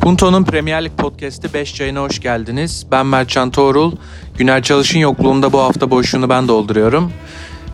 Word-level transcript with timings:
Punto'nun 0.00 0.44
Premier 0.44 0.84
Lig 0.84 0.92
Podcast'i 0.96 1.54
5 1.54 1.80
yayına 1.80 2.00
hoş 2.00 2.20
geldiniz. 2.20 2.86
Ben 2.90 3.06
Mertcan 3.06 3.50
Toğrul. 3.50 3.92
Güner 4.38 4.62
Çalış'ın 4.62 4.98
yokluğunda 4.98 5.52
bu 5.52 5.58
hafta 5.60 5.90
boşluğunu 5.90 6.28
ben 6.28 6.48
dolduruyorum. 6.48 7.12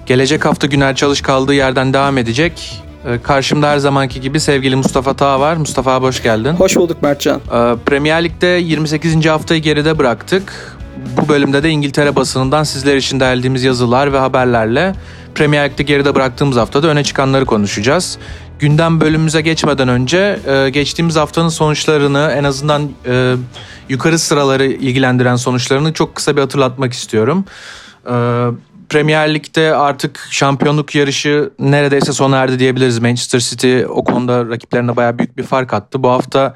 Gelecek 0.06 0.44
hafta 0.44 0.66
Güner 0.66 0.96
Çalış 0.96 1.20
kaldığı 1.20 1.54
yerden 1.54 1.92
devam 1.92 2.18
edecek. 2.18 2.82
Ee, 3.06 3.22
Karşımda 3.22 3.68
her 3.68 3.78
zamanki 3.78 4.20
gibi 4.20 4.40
sevgili 4.40 4.76
Mustafa 4.76 5.14
Tağ 5.14 5.40
var. 5.40 5.56
Mustafa 5.56 6.00
hoş 6.00 6.22
geldin. 6.22 6.52
Hoş 6.52 6.76
bulduk 6.76 7.02
Mertcan. 7.02 7.36
Ee, 7.36 7.74
Premier 7.86 8.24
Lig'de 8.24 8.46
28. 8.46 9.26
haftayı 9.26 9.62
geride 9.62 9.98
bıraktık. 9.98 10.76
Bu 11.16 11.28
bölümde 11.28 11.62
de 11.62 11.70
İngiltere 11.70 12.16
basınından 12.16 12.62
sizler 12.62 12.96
için 12.96 13.20
derlediğimiz 13.20 13.64
yazılar 13.64 14.12
ve 14.12 14.18
haberlerle 14.18 14.94
Premier 15.34 15.70
Lig'de 15.70 15.82
geride 15.82 16.14
bıraktığımız 16.14 16.56
haftada 16.56 16.88
öne 16.88 17.04
çıkanları 17.04 17.44
konuşacağız. 17.44 18.18
Gündem 18.58 19.00
bölümümüze 19.00 19.40
geçmeden 19.40 19.88
önce 19.88 20.38
e, 20.46 20.70
geçtiğimiz 20.70 21.16
haftanın 21.16 21.48
sonuçlarını 21.48 22.34
en 22.36 22.44
azından 22.44 22.90
e, 23.06 23.34
yukarı 23.88 24.18
sıraları 24.18 24.66
ilgilendiren 24.66 25.36
sonuçlarını 25.36 25.92
çok 25.92 26.14
kısa 26.14 26.36
bir 26.36 26.40
hatırlatmak 26.40 26.92
istiyorum. 26.92 27.44
E, 28.06 28.14
Premier 28.88 29.34
Lig'de 29.34 29.74
artık 29.74 30.28
şampiyonluk 30.30 30.94
yarışı 30.94 31.50
neredeyse 31.58 32.12
sona 32.12 32.36
erdi 32.36 32.58
diyebiliriz. 32.58 32.98
Manchester 32.98 33.40
City 33.40 33.84
o 33.88 34.04
konuda 34.04 34.48
rakiplerine 34.48 34.96
bayağı 34.96 35.18
büyük 35.18 35.36
bir 35.36 35.42
fark 35.42 35.74
attı. 35.74 36.02
Bu 36.02 36.10
hafta 36.10 36.54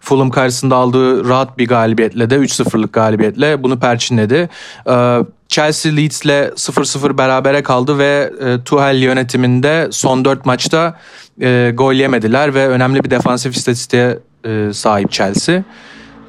Fulham 0.00 0.30
karşısında 0.30 0.76
aldığı 0.76 1.28
rahat 1.28 1.58
bir 1.58 1.68
galibiyetle 1.68 2.30
de 2.30 2.34
3-0'lık 2.34 2.92
galibiyetle 2.92 3.62
bunu 3.62 3.80
perçinledi. 3.80 4.48
Ee, 4.88 5.18
Chelsea 5.52 5.92
Leeds'le 5.92 6.52
0-0 6.56 7.18
berabere 7.18 7.62
kaldı 7.62 7.98
ve 7.98 8.32
e, 8.40 8.64
Tuchel 8.64 8.96
yönetiminde 8.96 9.88
son 9.90 10.24
4 10.24 10.46
maçta 10.46 10.98
e, 11.40 11.72
gol 11.74 11.92
yemediler 11.92 12.54
ve 12.54 12.68
önemli 12.68 13.04
bir 13.04 13.10
defansif 13.10 13.56
istatistiğe 13.56 14.18
e, 14.44 14.70
sahip 14.72 15.12
Chelsea. 15.12 15.64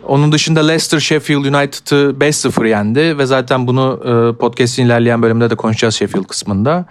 Onun 0.07 0.31
dışında 0.31 0.59
Leicester 0.59 0.99
Sheffield 0.99 1.45
United'ı 1.45 2.15
5-0 2.19 2.69
yendi 2.69 3.17
ve 3.17 3.25
zaten 3.25 3.67
bunu 3.67 3.99
e, 4.03 4.37
podcast'in 4.37 4.85
ilerleyen 4.85 5.21
bölümde 5.21 5.49
de 5.49 5.55
konuşacağız 5.55 5.95
Sheffield 5.95 6.25
kısmında. 6.25 6.85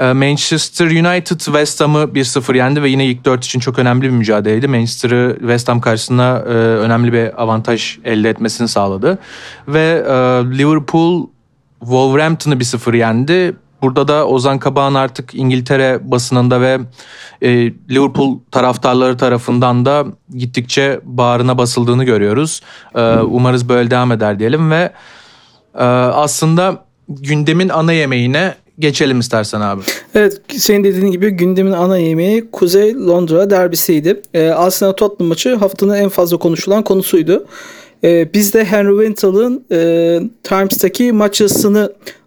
E, 0.00 0.12
Manchester 0.12 0.86
United 0.86 1.38
West 1.38 1.80
Ham'ı 1.80 1.98
1-0 1.98 2.56
yendi 2.56 2.82
ve 2.82 2.90
yine 2.90 3.06
ilk 3.06 3.24
4 3.24 3.44
için 3.44 3.60
çok 3.60 3.78
önemli 3.78 4.02
bir 4.02 4.10
mücadeleydi. 4.10 4.68
Manchester'ı 4.68 5.36
West 5.40 5.68
Ham 5.68 5.80
karşısında 5.80 6.44
e, 6.46 6.52
önemli 6.52 7.12
bir 7.12 7.42
avantaj 7.42 7.98
elde 8.04 8.30
etmesini 8.30 8.68
sağladı. 8.68 9.18
Ve 9.68 10.04
e, 10.08 10.12
Liverpool 10.58 11.31
Wolverhampton'ı 11.82 12.54
1-0 12.54 12.96
yendi. 12.96 13.56
Burada 13.82 14.08
da 14.08 14.26
Ozan 14.26 14.58
Kabağ'ın 14.58 14.94
artık 14.94 15.34
İngiltere 15.34 16.10
basınında 16.10 16.60
ve 16.60 16.78
e, 17.42 17.50
Liverpool 17.90 18.38
taraftarları 18.50 19.16
tarafından 19.16 19.84
da 19.84 20.04
gittikçe 20.34 21.00
bağrına 21.04 21.58
basıldığını 21.58 22.04
görüyoruz. 22.04 22.60
E, 22.94 23.00
umarız 23.16 23.68
böyle 23.68 23.90
devam 23.90 24.12
eder 24.12 24.38
diyelim 24.38 24.70
ve 24.70 24.92
e, 25.74 25.84
aslında 25.84 26.84
gündemin 27.08 27.68
ana 27.68 27.92
yemeğine 27.92 28.54
geçelim 28.78 29.20
istersen 29.20 29.60
abi. 29.60 29.82
Evet 30.14 30.40
senin 30.48 30.84
dediğin 30.84 31.12
gibi 31.12 31.30
gündemin 31.30 31.72
ana 31.72 31.98
yemeği 31.98 32.50
Kuzey 32.50 32.94
Londra 32.94 33.50
derbisiydi. 33.50 34.22
Ee, 34.34 34.48
Arsenal 34.48 34.92
Tottenham 34.92 35.28
maçı 35.28 35.54
haftanın 35.54 35.94
en 35.94 36.08
fazla 36.08 36.36
konuşulan 36.36 36.82
konusuydu. 36.82 37.46
Ee, 38.04 38.34
biz 38.34 38.54
de 38.54 38.64
Henry 38.64 39.06
Wintel'ın 39.06 39.64
e, 39.72 40.20
Times'taki 40.42 41.12
maç 41.12 41.42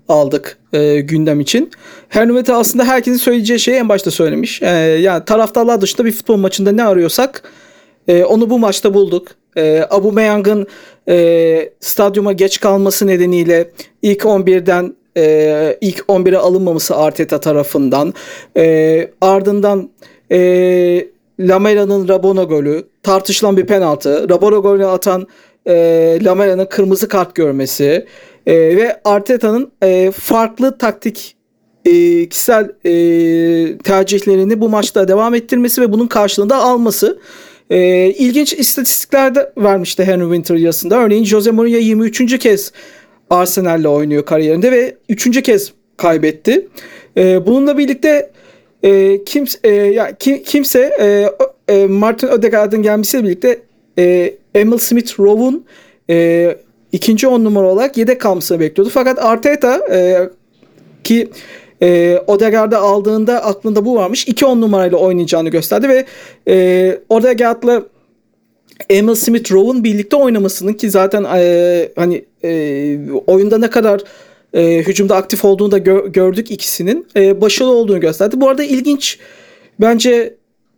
aldık 0.09 0.57
e, 0.73 0.99
gündem 0.99 1.39
için. 1.39 1.71
Henry 2.09 2.29
Wintel 2.29 2.55
aslında 2.55 2.85
herkesin 2.85 3.17
söyleyeceği 3.17 3.59
şeyi 3.59 3.77
en 3.77 3.89
başta 3.89 4.11
söylemiş. 4.11 4.61
E, 4.61 4.67
yani 5.01 5.25
taraftarlar 5.25 5.81
dışında 5.81 6.05
bir 6.05 6.11
futbol 6.11 6.37
maçında 6.37 6.71
ne 6.71 6.83
arıyorsak 6.83 7.43
e, 8.07 8.23
onu 8.23 8.49
bu 8.49 8.59
maçta 8.59 8.93
bulduk. 8.93 9.27
E, 9.57 9.87
Aubameyang'ın 9.89 10.67
e, 11.09 11.69
stadyuma 11.79 12.33
geç 12.33 12.59
kalması 12.59 13.07
nedeniyle 13.07 13.71
ilk 14.01 14.21
11'den 14.21 14.95
e, 15.17 15.77
ilk 15.81 15.99
11'e 15.99 16.37
alınmaması 16.37 16.95
Arteta 16.95 17.39
tarafından 17.39 18.13
e, 18.57 19.07
ardından 19.21 19.89
e, 20.31 21.07
Lamela'nın 21.39 22.07
Rabona 22.07 22.43
golü 22.43 22.83
tartışılan 23.03 23.57
bir 23.57 23.65
penaltı 23.65 24.29
Rabona 24.29 24.57
golünü 24.57 24.85
atan 24.85 25.27
e, 25.67 26.17
Lamela'nın 26.21 26.65
kırmızı 26.65 27.07
kart 27.07 27.35
görmesi 27.35 28.05
e, 28.45 28.55
ve 28.55 29.01
Arteta'nın 29.05 29.71
e, 29.83 30.11
farklı 30.11 30.77
taktik 30.77 31.35
e, 31.85 32.29
kişisel 32.29 32.71
e, 32.85 33.77
tercihlerini 33.77 34.61
bu 34.61 34.69
maçta 34.69 35.07
devam 35.07 35.35
ettirmesi 35.35 35.81
ve 35.81 35.91
bunun 35.91 36.07
karşılığında 36.07 36.57
alması 36.57 37.19
e, 37.69 38.09
ilginç 38.09 38.53
istatistikler 38.53 39.35
de 39.35 39.53
vermişti 39.57 40.05
Henry 40.05 40.23
Winter 40.23 40.55
yazısında. 40.55 40.99
Örneğin 40.99 41.25
Jose 41.25 41.51
Mourinho 41.51 41.77
23. 41.77 42.39
kez 42.39 42.71
Arsenal'le 43.29 43.85
oynuyor 43.85 44.25
kariyerinde 44.25 44.71
ve 44.71 44.95
üçüncü 45.09 45.41
kez 45.41 45.73
kaybetti. 45.97 46.67
E, 47.17 47.45
bununla 47.45 47.77
birlikte 47.77 48.31
e, 48.83 49.23
kimse 49.23 49.59
e, 49.63 49.71
ya 49.71 50.15
kim, 50.19 50.43
kimse 50.43 50.97
e, 50.99 51.29
e, 51.73 51.87
Martin 51.87 52.27
Ödegaard'ın 52.27 52.81
gelmesiyle 52.81 53.23
birlikte 53.23 53.61
e, 53.99 54.33
Emil 54.55 54.77
Smith 54.77 55.19
Rowe'un 55.19 55.65
e, 56.09 56.57
ikinci 56.91 57.27
on 57.27 57.43
numara 57.43 57.67
olarak 57.67 57.97
yedek 57.97 58.21
kalmasını 58.21 58.59
bekliyordu. 58.59 58.91
Fakat 58.93 59.19
Arteta 59.25 59.81
e, 59.91 60.29
ki 61.03 61.29
e, 61.81 62.19
Odegaard'ı 62.27 62.77
aldığında 62.77 63.45
aklında 63.45 63.85
bu 63.85 63.95
varmış. 63.95 64.27
2 64.27 64.45
on 64.45 64.61
numarayla 64.61 64.97
oynayacağını 64.97 65.49
gösterdi 65.49 65.89
ve 65.89 66.05
e, 66.47 66.99
Odegaard'la 67.09 67.83
Emil 68.89 69.15
Smith 69.15 69.51
Rowe'un 69.51 69.83
birlikte 69.83 70.15
oynamasının 70.15 70.73
ki 70.73 70.89
zaten 70.89 71.25
e, 71.35 71.89
hani 71.95 72.25
e, 72.43 72.97
oyunda 73.27 73.57
ne 73.57 73.69
kadar 73.69 74.01
e, 74.53 74.77
hücumda 74.77 75.15
aktif 75.15 75.45
olduğunu 75.45 75.71
da 75.71 75.77
gör, 75.77 76.07
gördük 76.07 76.51
ikisinin 76.51 77.07
e, 77.15 77.41
başarılı 77.41 77.71
olduğunu 77.71 77.99
gösterdi. 77.99 78.41
Bu 78.41 78.49
arada 78.49 78.63
ilginç 78.63 79.19
bence 79.81 80.35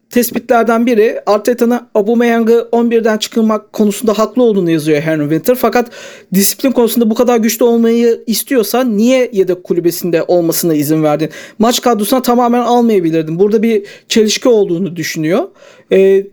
tespitlerden 0.10 0.86
biri 0.86 1.22
Arteta'nın 1.26 1.80
Aubameyang'ı 1.96 2.68
11'den 2.72 3.18
çıkırmak 3.18 3.74
konusunda 3.74 4.18
haklı 4.18 4.44
olduğunu 4.44 4.72
yazıyor 4.72 5.02
Henry 5.02 5.22
Winter. 5.22 5.56
Fakat 5.56 5.92
disiplin 6.34 6.72
konusunda 6.72 7.10
bu 7.10 7.16
kadar 7.16 7.38
güçlü 7.38 7.66
olmayı 7.66 8.24
istiyorsa 8.28 8.84
niye 8.84 9.30
yedek 9.34 9.64
kulübesinde 9.64 10.24
olmasına 10.24 10.74
izin 10.74 11.04
verdin? 11.04 11.30
Maç 11.60 11.82
kadrosuna 11.82 12.22
tamamen 12.22 12.62
almayabilirdin. 12.62 13.40
Burada 13.40 13.64
bir 13.64 13.86
çelişki 14.08 14.50
olduğunu 14.50 14.96
düşünüyor. 14.96 15.48
Ee, 15.92 16.28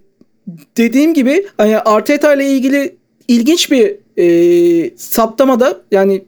dediğim 0.76 1.14
gibi 1.14 1.46
hani 1.56 1.78
Arteta 1.78 2.34
ile 2.34 2.46
ilgili 2.46 2.96
ilginç 3.28 3.70
bir 3.70 3.96
e, 4.18 4.96
saptamada 4.96 5.80
yani 5.90 6.24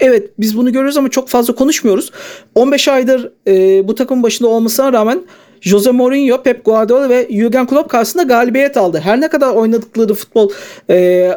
evet 0.00 0.30
biz 0.38 0.56
bunu 0.56 0.72
görüyoruz 0.72 0.96
ama 0.96 1.10
çok 1.10 1.28
fazla 1.28 1.54
konuşmuyoruz. 1.54 2.10
15 2.54 2.88
aydır 2.88 3.32
e, 3.46 3.88
bu 3.88 3.94
takım 3.94 4.22
başında 4.22 4.48
olmasına 4.48 4.92
rağmen 4.92 5.22
Jose 5.64 5.90
Mourinho, 5.90 6.42
Pep 6.42 6.64
Guardiola 6.64 7.08
ve 7.08 7.28
Jurgen 7.30 7.66
Klopp 7.66 7.90
karşısında 7.90 8.22
galibiyet 8.22 8.76
aldı. 8.76 9.00
Her 9.04 9.20
ne 9.20 9.28
kadar 9.28 9.54
oynadıkları 9.54 10.14
futbol 10.14 10.50
e, 10.90 11.30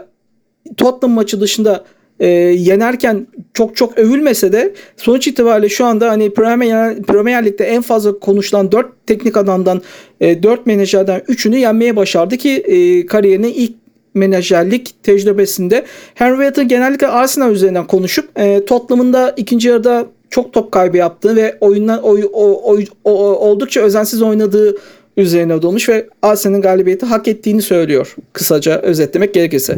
Tottenham 0.78 1.16
maçı 1.16 1.42
dışında 1.42 1.84
e, 2.20 2.28
yenerken 2.28 3.28
çok 3.54 3.76
çok 3.76 3.98
övülmese 3.98 4.52
de 4.52 4.74
sonuç 4.98 5.28
itibariyle 5.28 5.70
şu 5.70 5.86
anda 5.86 6.10
hani 6.10 6.34
Premier, 6.34 7.02
Premier 7.02 7.46
Lig'de 7.46 7.66
en 7.66 7.82
fazla 7.82 8.20
konuşulan 8.20 8.72
4 8.72 9.08
teknik 9.08 9.38
adamdan 9.38 9.82
e, 10.22 10.44
4 10.44 10.66
menajerden 10.66 11.20
3'ünü 11.20 11.58
yenmeye 11.58 11.96
başardı 11.96 12.38
ki 12.38 12.50
e, 12.50 13.06
kariyerinin 13.06 13.54
ilk 13.54 13.76
menajerlik 14.14 15.04
tecrübesinde 15.04 15.86
Henry 16.16 16.36
Winter 16.36 16.64
genellikle 16.64 17.08
Arsenal 17.08 17.52
üzerinden 17.52 17.88
konuşup 17.88 18.40
e, 18.40 18.66
Tottenham'ın 18.66 19.14
da 19.14 19.34
ikinci 19.38 19.68
yarıda 19.68 20.08
çok 20.30 20.54
top 20.54 20.72
kaybı 20.72 20.98
yaptığı 20.98 21.36
ve 21.36 21.58
oyundan 21.62 22.04
oy, 22.04 22.30
o, 22.34 22.72
oy, 22.72 22.86
o, 23.04 23.12
oldukça 23.36 23.82
özensiz 23.82 24.22
oynadığı 24.22 24.76
üzerine 25.18 25.62
dolmuş 25.62 25.90
ve 25.90 26.10
Arsenal'in 26.22 26.62
galibiyeti 26.62 27.06
hak 27.06 27.28
ettiğini 27.28 27.62
söylüyor 27.62 28.16
kısaca 28.34 28.82
özetlemek 28.82 29.34
gerekirse. 29.34 29.78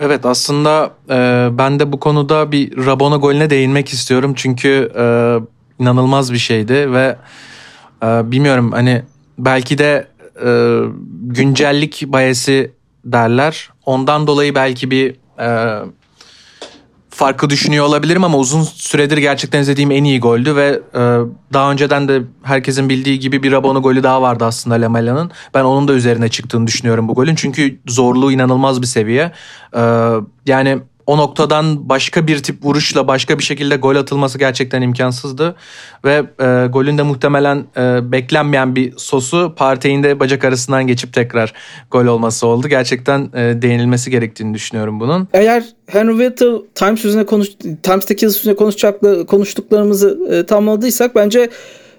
Evet 0.00 0.26
aslında 0.26 0.90
e, 1.10 1.48
ben 1.58 1.80
de 1.80 1.92
bu 1.92 2.00
konuda 2.00 2.52
bir 2.52 2.86
Rabona 2.86 3.16
golüne 3.16 3.50
değinmek 3.50 3.88
istiyorum. 3.88 4.32
Çünkü 4.36 4.92
e, 4.98 5.04
inanılmaz 5.78 6.32
bir 6.32 6.38
şeydi 6.38 6.92
ve 6.92 7.16
e, 8.02 8.06
bilmiyorum 8.30 8.72
hani 8.72 9.02
belki 9.38 9.78
de 9.78 10.06
e, 10.44 10.80
güncellik 11.22 12.04
bayesi 12.06 12.72
derler. 13.04 13.70
Ondan 13.86 14.26
dolayı 14.26 14.54
belki 14.54 14.90
bir 14.90 15.14
e, 15.38 15.78
farkı 17.20 17.50
düşünüyor 17.50 17.84
olabilirim 17.84 18.24
ama 18.24 18.38
uzun 18.38 18.62
süredir 18.62 19.18
gerçekten 19.18 19.60
izlediğim 19.60 19.90
en 19.90 20.04
iyi 20.04 20.20
goldü 20.20 20.56
ve 20.56 20.80
e, 20.94 21.00
daha 21.52 21.72
önceden 21.72 22.08
de 22.08 22.22
herkesin 22.42 22.88
bildiği 22.88 23.18
gibi 23.18 23.42
bir 23.42 23.52
Rabona 23.52 23.78
golü 23.78 24.02
daha 24.02 24.22
vardı 24.22 24.44
aslında 24.44 24.74
Lamela'nın. 24.74 25.30
Ben 25.54 25.64
onun 25.64 25.88
da 25.88 25.92
üzerine 25.92 26.28
çıktığını 26.28 26.66
düşünüyorum 26.66 27.08
bu 27.08 27.14
golün 27.14 27.34
çünkü 27.34 27.78
zorluğu 27.86 28.32
inanılmaz 28.32 28.82
bir 28.82 28.86
seviye. 28.86 29.32
E, 29.76 29.82
yani 30.46 30.78
o 31.10 31.18
noktadan 31.18 31.88
başka 31.88 32.26
bir 32.26 32.42
tip 32.42 32.64
vuruşla 32.64 33.08
başka 33.08 33.38
bir 33.38 33.42
şekilde 33.42 33.76
gol 33.76 33.96
atılması 33.96 34.38
gerçekten 34.38 34.82
imkansızdı. 34.82 35.56
Ve 36.04 36.22
e, 36.40 36.66
golün 36.66 36.98
de 36.98 37.02
muhtemelen 37.02 37.64
e, 37.76 38.12
beklenmeyen 38.12 38.76
bir 38.76 38.92
sosu 38.96 39.54
Partey'in 39.56 40.02
de 40.02 40.20
bacak 40.20 40.44
arasından 40.44 40.86
geçip 40.86 41.12
tekrar 41.12 41.52
gol 41.90 42.06
olması 42.06 42.46
oldu. 42.46 42.68
Gerçekten 42.68 43.20
e, 43.34 43.62
değinilmesi 43.62 44.10
gerektiğini 44.10 44.54
düşünüyorum 44.54 45.00
bunun. 45.00 45.28
Eğer 45.32 45.64
Henry 45.86 46.10
Whittle 46.10 46.66
Times 46.74 47.04
üzerine 47.04 47.26
konuş 47.26 47.48
Times'taki 47.82 48.24
yazı 48.24 48.40
üzerine 48.40 48.56
konuşacak 48.56 49.00
konuştuklarımızı 49.28 50.18
e, 50.30 50.46
tamamladıysak 50.46 51.14
bence 51.14 51.50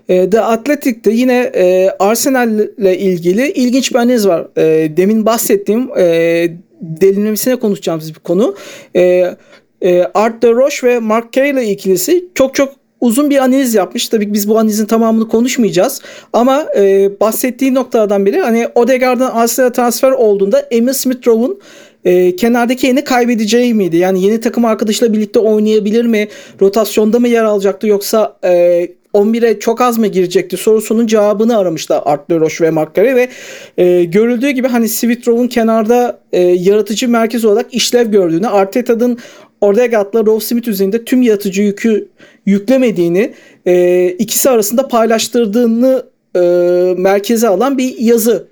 e, 0.10 0.30
The 0.30 0.42
Athletic'te 0.42 1.12
yine 1.12 1.52
e, 1.56 1.90
Arsenal 2.00 2.60
ile 2.78 2.98
ilgili 2.98 3.52
ilginç 3.52 3.92
bir 3.92 4.00
analiz 4.00 4.28
var. 4.28 4.48
E, 4.58 4.98
demin 4.98 5.26
bahsettiğim 5.26 5.90
e, 5.98 6.48
derinlemesine 6.82 7.56
konuşacağımız 7.56 8.16
bir 8.16 8.20
konu. 8.20 8.56
E, 8.96 9.36
e, 9.82 10.04
Art 10.14 10.42
de 10.42 10.52
Roche 10.52 10.88
ve 10.88 11.00
Mark 11.00 11.34
Kay 11.34 11.50
ile 11.50 11.68
ikilisi 11.68 12.26
çok 12.36 12.56
çok 12.56 12.74
uzun 13.02 13.30
bir 13.30 13.38
analiz 13.38 13.76
yapmış. 13.76 14.10
Tabii 14.10 14.26
ki 14.26 14.34
biz 14.34 14.50
bu 14.50 14.60
analizin 14.60 14.86
tamamını 14.86 15.28
konuşmayacağız. 15.28 16.02
Ama 16.34 16.66
e, 16.78 17.10
bahsettiği 17.20 17.74
noktalardan 17.74 18.26
biri 18.26 18.40
hani 18.40 18.68
Odegaard'ın 18.76 19.30
Arsenal'e 19.30 19.72
transfer 19.72 20.12
olduğunda 20.12 20.60
Emil 20.60 20.94
Smith-Rowe'un 20.94 21.60
e, 22.06 22.36
kenardaki 22.36 22.88
yerini 22.88 23.04
kaybedeceği 23.04 23.74
miydi? 23.74 23.98
Yani 23.98 24.24
yeni 24.24 24.40
takım 24.42 24.66
arkadaşıyla 24.66 25.14
birlikte 25.14 25.40
oynayabilir 25.40 26.06
mi? 26.06 26.28
Rotasyonda 26.62 27.20
mı 27.20 27.28
yer 27.28 27.44
alacaktı 27.44 27.88
yoksa 27.88 28.38
e, 28.44 28.88
11'e 29.14 29.60
çok 29.60 29.82
az 29.82 29.98
mı 29.98 30.08
girecekti 30.08 30.58
sorusunun 30.58 31.08
cevabını 31.08 31.58
aramışlar 31.58 32.02
Art 32.06 32.30
Deroche 32.30 32.66
ve 32.66 32.70
Mark 32.70 32.96
Gary 32.96 33.16
ve 33.16 33.30
e, 33.78 34.04
görüldüğü 34.04 34.50
gibi 34.50 34.68
hani 34.68 34.86
Smith-Rowe'un 34.86 35.48
kenarda 35.48 36.20
e, 36.32 36.42
yaratıcı 36.42 37.10
merkez 37.10 37.46
olarak 37.46 37.74
işlev 37.74 38.12
gördüğünü 38.12 38.48
Arteta'nın 38.48 39.18
Odegaard'la 39.62 40.26
Rowe 40.26 40.46
Smith 40.46 40.68
üzerinde 40.68 41.06
tüm 41.06 41.22
yaratıcı 41.22 41.62
yükü 41.62 42.10
yüklemediğini 42.46 43.34
e, 43.66 44.08
ikisi 44.20 44.50
arasında 44.50 44.88
paylaştırdığını 44.88 46.06
e, 46.36 46.40
merkeze 46.98 47.48
alan 47.48 47.78
bir 47.78 47.98
yazı 47.98 48.51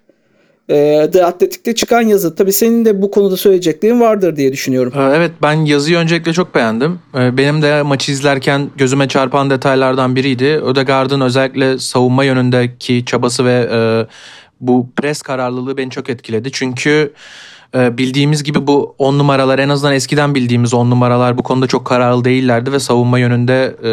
e, 0.70 1.10
The 1.14 1.26
Athletic'te 1.26 1.76
çıkan 1.76 2.02
yazı. 2.02 2.36
Tabii 2.36 2.54
senin 2.54 2.86
de 2.86 3.02
bu 3.02 3.12
konuda 3.12 3.38
söyleyeceklerin 3.38 4.02
vardır 4.02 4.36
diye 4.36 4.54
düşünüyorum. 4.54 4.94
Evet 5.16 5.32
ben 5.42 5.54
yazıyı 5.54 5.98
öncelikle 5.98 6.34
çok 6.34 6.56
beğendim. 6.56 7.00
Benim 7.14 7.62
de 7.62 7.82
maçı 7.82 8.12
izlerken 8.12 8.70
gözüme 8.78 9.08
çarpan 9.08 9.50
detaylardan 9.50 10.16
biriydi. 10.16 10.46
Ödegaard'ın 10.46 11.22
özellikle 11.22 11.80
savunma 11.80 12.24
yönündeki 12.24 13.06
çabası 13.06 13.46
ve 13.46 13.70
bu 14.62 14.90
pres 14.96 15.22
kararlılığı 15.22 15.78
beni 15.78 15.90
çok 15.90 16.10
etkiledi. 16.10 16.50
Çünkü 16.52 17.14
ee, 17.76 17.98
bildiğimiz 17.98 18.44
gibi 18.44 18.68
bu 18.68 18.96
on 18.98 19.20
numaralar 19.20 19.60
en 19.60 19.70
azından 19.70 19.94
eskiden 19.94 20.36
bildiğimiz 20.36 20.74
on 20.74 20.90
numaralar 20.90 21.38
bu 21.38 21.44
konuda 21.44 21.68
çok 21.68 21.86
kararlı 21.86 22.26
değillerdi 22.26 22.72
ve 22.72 22.80
savunma 22.80 23.20
yönünde 23.20 23.76
e, 23.84 23.92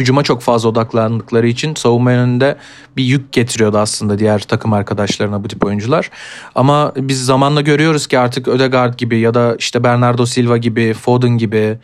hücuma 0.00 0.22
çok 0.22 0.42
fazla 0.42 0.68
odaklandıkları 0.68 1.48
için 1.48 1.74
savunma 1.74 2.12
yönünde 2.12 2.56
bir 2.96 3.04
yük 3.04 3.32
getiriyordu 3.32 3.78
aslında 3.78 4.18
diğer 4.18 4.38
takım 4.38 4.72
arkadaşlarına 4.72 5.44
bu 5.44 5.48
tip 5.48 5.64
oyuncular. 5.64 6.10
Ama 6.54 6.92
biz 6.96 7.24
zamanla 7.24 7.60
görüyoruz 7.60 8.06
ki 8.06 8.18
artık 8.18 8.48
Ödegaard 8.48 8.98
gibi 8.98 9.18
ya 9.18 9.34
da 9.34 9.56
işte 9.58 9.84
Bernardo 9.84 10.26
Silva 10.26 10.56
gibi, 10.56 10.94
Foden 10.94 11.38
gibi 11.38 11.78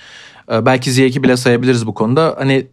e, 0.53 0.67
belki 0.67 0.91
Ziyech'i 0.91 1.23
bile 1.23 1.37
sayabiliriz 1.37 1.87
bu 1.87 1.95
konuda. 1.95 2.35
Hani 2.39 2.67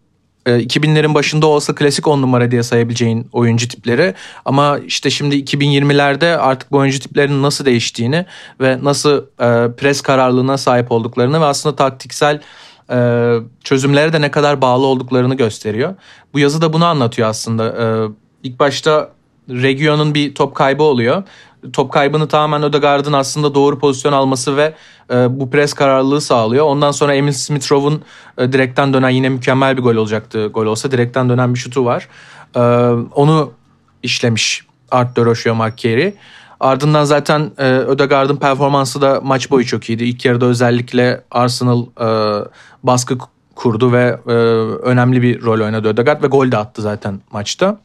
2000'lerin 0.45 1.11
e, 1.11 1.13
başında 1.13 1.47
olsa 1.47 1.75
klasik 1.75 2.07
10 2.07 2.21
numara 2.21 2.51
diye 2.51 2.63
sayabileceğin 2.63 3.27
oyuncu 3.31 3.67
tipleri 3.67 4.13
ama 4.45 4.79
işte 4.79 5.09
şimdi 5.09 5.35
2020'lerde 5.35 6.37
artık 6.37 6.71
bu 6.71 6.77
oyuncu 6.77 6.99
tiplerinin 6.99 7.43
nasıl 7.43 7.65
değiştiğini 7.65 8.25
ve 8.61 8.83
nasıl 8.83 9.17
e, 9.17 9.75
pres 9.75 10.01
kararlılığına 10.01 10.57
sahip 10.57 10.91
olduklarını 10.91 11.41
ve 11.41 11.45
aslında 11.45 11.75
taktiksel 11.75 12.41
e, 12.91 13.35
çözümlere 13.63 14.13
de 14.13 14.21
ne 14.21 14.31
kadar 14.31 14.61
bağlı 14.61 14.85
olduklarını 14.85 15.35
gösteriyor. 15.35 15.95
Bu 16.33 16.39
yazı 16.39 16.61
da 16.61 16.73
bunu 16.73 16.85
anlatıyor 16.85 17.29
aslında. 17.29 17.75
İlk 18.43 18.59
başta 18.59 19.09
Region'un 19.49 20.13
bir 20.13 20.35
top 20.35 20.55
kaybı 20.55 20.83
oluyor 20.83 21.23
top 21.73 21.91
kaybını 21.91 22.27
tamamen 22.27 22.63
Ödegaard'ın 22.63 23.13
aslında 23.13 23.55
doğru 23.55 23.79
pozisyon 23.79 24.13
alması 24.13 24.57
ve 24.57 24.73
e, 25.11 25.39
bu 25.39 25.49
pres 25.49 25.73
kararlılığı 25.73 26.21
sağlıyor. 26.21 26.65
Ondan 26.65 26.91
sonra 26.91 27.15
Emil 27.15 27.33
Smith-Rowe'un 27.33 28.01
e, 28.37 28.53
direkten 28.53 28.93
dönen 28.93 29.09
yine 29.09 29.29
mükemmel 29.29 29.77
bir 29.77 29.81
gol 29.81 29.95
olacaktı. 29.95 30.47
Gol 30.47 30.65
olsa 30.65 30.91
direkten 30.91 31.29
dönen 31.29 31.53
bir 31.53 31.59
şutu 31.59 31.85
var. 31.85 32.07
E, 32.55 32.59
onu 33.15 33.51
işlemiş 34.03 34.65
Art 34.91 35.17
de 35.17 35.25
Roche 35.25 35.51
Mark 35.51 35.77
Carey. 35.77 36.13
Ardından 36.59 37.03
zaten 37.03 37.51
e, 37.57 37.63
Ödegaard'ın 37.71 38.37
performansı 38.37 39.01
da 39.01 39.21
maç 39.23 39.51
boyu 39.51 39.65
çok 39.65 39.89
iyiydi. 39.89 40.03
İlk 40.03 40.25
yarıda 40.25 40.45
özellikle 40.45 41.23
Arsenal 41.31 41.85
e, 42.01 42.07
baskı 42.83 43.17
kurdu 43.55 43.91
ve 43.91 44.19
e, 44.27 44.31
önemli 44.89 45.21
bir 45.21 45.41
rol 45.41 45.61
oynadı 45.65 45.87
Ödegaard 45.87 46.23
ve 46.23 46.27
gol 46.27 46.51
de 46.51 46.57
attı 46.57 46.81
zaten 46.81 47.19
maçta. 47.31 47.79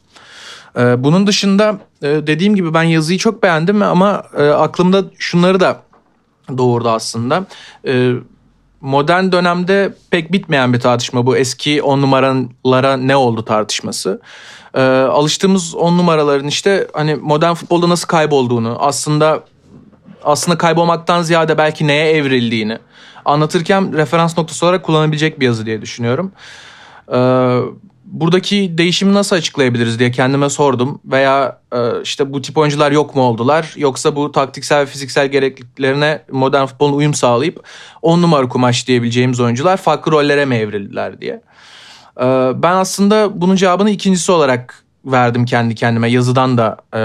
Ee, 0.77 1.03
bunun 1.03 1.27
dışında 1.27 1.79
e, 2.01 2.07
dediğim 2.07 2.55
gibi 2.55 2.73
ben 2.73 2.83
yazıyı 2.83 3.19
çok 3.19 3.43
beğendim 3.43 3.81
ama 3.81 4.23
e, 4.37 4.49
aklımda 4.49 5.03
şunları 5.17 5.59
da 5.59 5.81
doğurdu 6.57 6.89
aslında. 6.89 7.45
E, 7.87 8.13
modern 8.81 9.31
dönemde 9.31 9.93
pek 10.11 10.31
bitmeyen 10.31 10.73
bir 10.73 10.79
tartışma 10.79 11.25
bu 11.25 11.37
eski 11.37 11.81
on 11.81 12.01
numaralara 12.01 12.97
ne 12.97 13.15
oldu 13.15 13.45
tartışması. 13.45 14.21
alıştığımız 15.09 15.75
on 15.75 15.97
numaraların 15.97 16.47
işte 16.47 16.87
hani 16.93 17.15
modern 17.15 17.53
futbolda 17.53 17.89
nasıl 17.89 18.07
kaybolduğunu 18.07 18.77
aslında 18.79 19.43
aslında 20.23 20.57
kaybolmaktan 20.57 21.21
ziyade 21.21 21.57
belki 21.57 21.87
neye 21.87 22.11
evrildiğini 22.11 22.77
anlatırken 23.25 23.93
referans 23.93 24.37
noktası 24.37 24.65
olarak 24.65 24.83
kullanabilecek 24.83 25.39
bir 25.39 25.45
yazı 25.45 25.65
diye 25.65 25.81
düşünüyorum. 25.81 26.31
Ee, 27.13 27.59
buradaki 28.11 28.77
değişimi 28.77 29.13
nasıl 29.13 29.35
açıklayabiliriz 29.35 29.99
diye 29.99 30.11
kendime 30.11 30.49
sordum. 30.49 31.01
Veya 31.05 31.59
e, 31.73 32.01
işte 32.03 32.33
bu 32.33 32.41
tip 32.41 32.57
oyuncular 32.57 32.91
yok 32.91 33.15
mu 33.15 33.21
oldular? 33.21 33.73
Yoksa 33.77 34.15
bu 34.15 34.31
taktiksel 34.31 34.79
ve 34.79 34.85
fiziksel 34.85 35.27
gerekliliklerine 35.27 36.21
modern 36.31 36.65
futbolun 36.65 36.97
uyum 36.97 37.13
sağlayıp 37.13 37.63
on 38.01 38.21
numara 38.21 38.49
kumaş 38.49 38.87
diyebileceğimiz 38.87 39.39
oyuncular 39.39 39.77
farklı 39.77 40.11
rollere 40.11 40.45
mi 40.45 40.55
evrildiler 40.55 41.21
diye. 41.21 41.41
E, 42.19 42.25
ben 42.55 42.73
aslında 42.73 43.41
bunun 43.41 43.55
cevabını 43.55 43.89
ikincisi 43.89 44.31
olarak 44.31 44.83
verdim 45.05 45.45
kendi 45.45 45.75
kendime 45.75 46.11
yazıdan 46.11 46.57
da 46.57 46.77
e, 46.93 47.01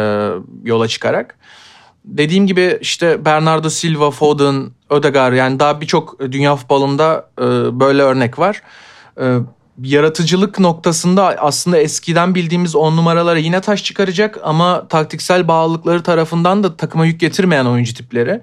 yola 0.65 0.89
çıkarak. 0.89 1.39
Dediğim 2.05 2.47
gibi 2.47 2.79
işte 2.81 3.25
Bernardo 3.25 3.71
Silva, 3.71 4.11
Foden, 4.11 4.71
Ödegaard 4.91 5.35
yani 5.35 5.61
daha 5.61 5.81
birçok 5.81 6.21
dünya 6.21 6.57
futbolunda 6.57 7.31
böyle 7.81 8.03
örnek 8.03 8.39
var 8.39 8.63
yaratıcılık 9.83 10.59
noktasında 10.59 11.27
aslında 11.39 11.79
eskiden 11.79 12.35
bildiğimiz 12.35 12.75
on 12.75 12.96
numaralara 12.96 13.39
yine 13.39 13.61
taş 13.61 13.85
çıkaracak 13.85 14.39
ama 14.43 14.89
taktiksel 14.89 15.49
bağlılıkları 15.49 16.03
tarafından 16.03 16.65
da 16.65 16.77
takıma 16.77 17.06
yük 17.06 17.20
getirmeyen 17.20 17.65
oyuncu 17.65 17.94
tipleri. 17.94 18.41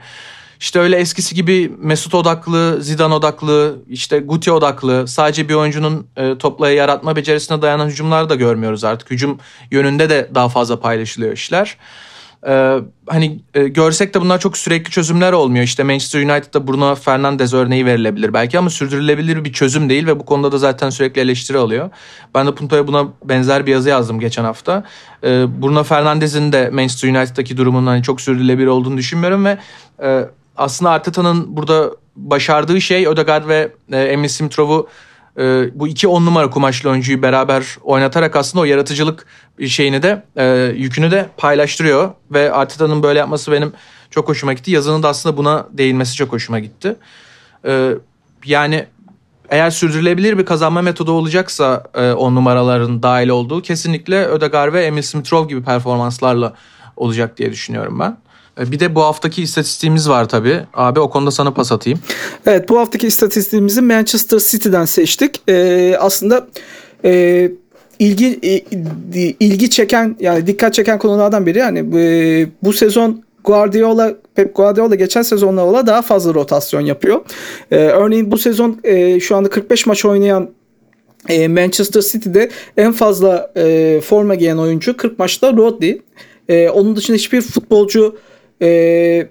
İşte 0.59 0.79
öyle 0.79 0.97
eskisi 0.97 1.35
gibi 1.35 1.71
Mesut 1.79 2.15
odaklı, 2.15 2.77
Zidane 2.81 3.13
odaklı, 3.13 3.75
işte 3.89 4.19
Guti 4.19 4.51
odaklı 4.51 5.07
sadece 5.07 5.49
bir 5.49 5.53
oyuncunun 5.53 6.07
e, 6.17 6.37
topla 6.37 6.69
yaratma 6.69 7.15
becerisine 7.15 7.61
dayanan 7.61 7.87
hücumlar 7.87 8.29
da 8.29 8.35
görmüyoruz 8.35 8.83
artık. 8.83 9.11
Hücum 9.11 9.39
yönünde 9.71 10.09
de 10.09 10.29
daha 10.35 10.49
fazla 10.49 10.79
paylaşılıyor 10.79 11.33
işler. 11.33 11.77
Ee, 12.47 12.79
hani 13.07 13.39
e, 13.53 13.67
görsek 13.67 14.13
de 14.13 14.21
bunlar 14.21 14.39
çok 14.39 14.57
sürekli 14.57 14.91
çözümler 14.91 15.33
olmuyor. 15.33 15.63
İşte 15.63 15.83
Manchester 15.83 16.19
United'da 16.19 16.67
Bruno 16.67 16.95
Fernandes 16.95 17.53
örneği 17.53 17.85
verilebilir 17.85 18.33
belki 18.33 18.59
ama 18.59 18.69
sürdürülebilir 18.69 19.45
bir 19.45 19.53
çözüm 19.53 19.89
değil 19.89 20.07
ve 20.07 20.19
bu 20.19 20.25
konuda 20.25 20.51
da 20.51 20.57
zaten 20.57 20.89
sürekli 20.89 21.21
eleştiri 21.21 21.57
alıyor. 21.57 21.89
Ben 22.35 22.47
de 22.47 22.55
Punto'ya 22.55 22.87
buna 22.87 23.07
benzer 23.23 23.65
bir 23.65 23.71
yazı 23.71 23.89
yazdım 23.89 24.19
geçen 24.19 24.43
hafta. 24.43 24.83
Ee, 25.23 25.45
Bruno 25.61 25.83
Fernandes'in 25.83 26.51
de 26.51 26.69
Manchester 26.69 27.09
United'daki 27.09 27.57
durumunun 27.57 27.87
hani 27.87 28.03
çok 28.03 28.21
sürdürülebilir 28.21 28.67
olduğunu 28.67 28.97
düşünmüyorum 28.97 29.45
ve 29.45 29.57
e, 30.03 30.25
aslında 30.57 30.91
Arteta'nın 30.91 31.57
burada 31.57 31.91
başardığı 32.15 32.81
şey 32.81 33.07
Ödegaard 33.07 33.47
ve 33.47 33.71
e, 33.91 33.97
Emil 33.97 34.29
Smith-Rowe'u 34.29 34.87
e, 35.39 35.69
bu 35.73 35.87
iki 35.87 36.07
on 36.07 36.25
numara 36.25 36.49
kumaşlı 36.49 36.89
oyuncuyu 36.89 37.21
beraber 37.21 37.77
oynatarak 37.83 38.35
aslında 38.35 38.61
o 38.61 38.65
yaratıcılık 38.65 39.25
şeyini 39.67 40.03
de 40.03 40.23
e, 40.35 40.73
yükünü 40.75 41.11
de 41.11 41.29
paylaştırıyor. 41.37 42.11
Ve 42.31 42.51
Arteta'nın 42.51 43.03
böyle 43.03 43.19
yapması 43.19 43.51
benim 43.51 43.73
çok 44.11 44.29
hoşuma 44.29 44.53
gitti. 44.53 44.71
Yazının 44.71 45.03
da 45.03 45.09
aslında 45.09 45.37
buna 45.37 45.67
değinmesi 45.71 46.15
çok 46.15 46.31
hoşuma 46.31 46.59
gitti. 46.59 46.95
E, 47.65 47.91
yani 48.45 48.85
eğer 49.49 49.69
sürdürülebilir 49.69 50.37
bir 50.37 50.45
kazanma 50.45 50.81
metodu 50.81 51.11
olacaksa 51.11 51.83
e, 51.93 52.11
on 52.11 52.35
numaraların 52.35 53.03
dahil 53.03 53.29
olduğu 53.29 53.61
kesinlikle 53.61 54.25
Ödegaard 54.25 54.73
ve 54.73 54.85
Emil 54.85 55.01
Smith-Rowe 55.01 55.47
gibi 55.47 55.63
performanslarla 55.63 56.53
olacak 56.97 57.37
diye 57.37 57.51
düşünüyorum 57.51 57.99
ben. 57.99 58.17
E, 58.59 58.71
bir 58.71 58.79
de 58.79 58.95
bu 58.95 59.01
haftaki 59.01 59.43
istatistiğimiz 59.43 60.09
var 60.09 60.29
tabii. 60.29 60.59
Abi 60.73 60.99
o 60.99 61.09
konuda 61.09 61.31
sana 61.31 61.53
pas 61.53 61.71
atayım. 61.71 61.99
Evet 62.45 62.69
bu 62.69 62.79
haftaki 62.79 63.07
istatistiğimizi 63.07 63.81
Manchester 63.81 64.39
City'den 64.39 64.85
seçtik. 64.85 65.41
Ee, 65.49 65.95
aslında 65.99 66.47
e, 67.05 67.51
ilgi 67.99 68.39
e, 68.43 68.59
ilgi 69.39 69.69
çeken 69.69 70.15
yani 70.19 70.47
dikkat 70.47 70.73
çeken 70.73 70.99
konulardan 70.99 71.45
biri 71.45 71.57
yani 71.57 71.79
e, 71.99 72.47
bu 72.63 72.73
sezon 72.73 73.23
Guardiola 73.43 74.15
Pep 74.35 74.55
Guardiola 74.55 74.95
geçen 74.95 75.21
sezonla 75.21 75.87
daha 75.87 76.01
fazla 76.01 76.33
rotasyon 76.33 76.81
yapıyor. 76.81 77.21
Ee, 77.71 77.75
örneğin 77.75 78.31
bu 78.31 78.37
sezon 78.37 78.79
e, 78.83 79.19
şu 79.19 79.35
anda 79.35 79.49
45 79.49 79.85
maç 79.85 80.05
oynayan 80.05 80.49
e, 81.29 81.47
Manchester 81.47 82.01
City'de 82.01 82.49
en 82.77 82.91
fazla 82.91 83.51
e, 83.57 84.01
forma 84.01 84.35
giyen 84.35 84.57
oyuncu 84.57 84.97
40 84.97 85.19
maçta 85.19 85.53
Rodri. 85.53 86.01
E, 86.49 86.69
onun 86.69 86.95
dışında 86.95 87.17
hiçbir 87.17 87.41
futbolcu 87.41 88.17
e, 88.61 89.27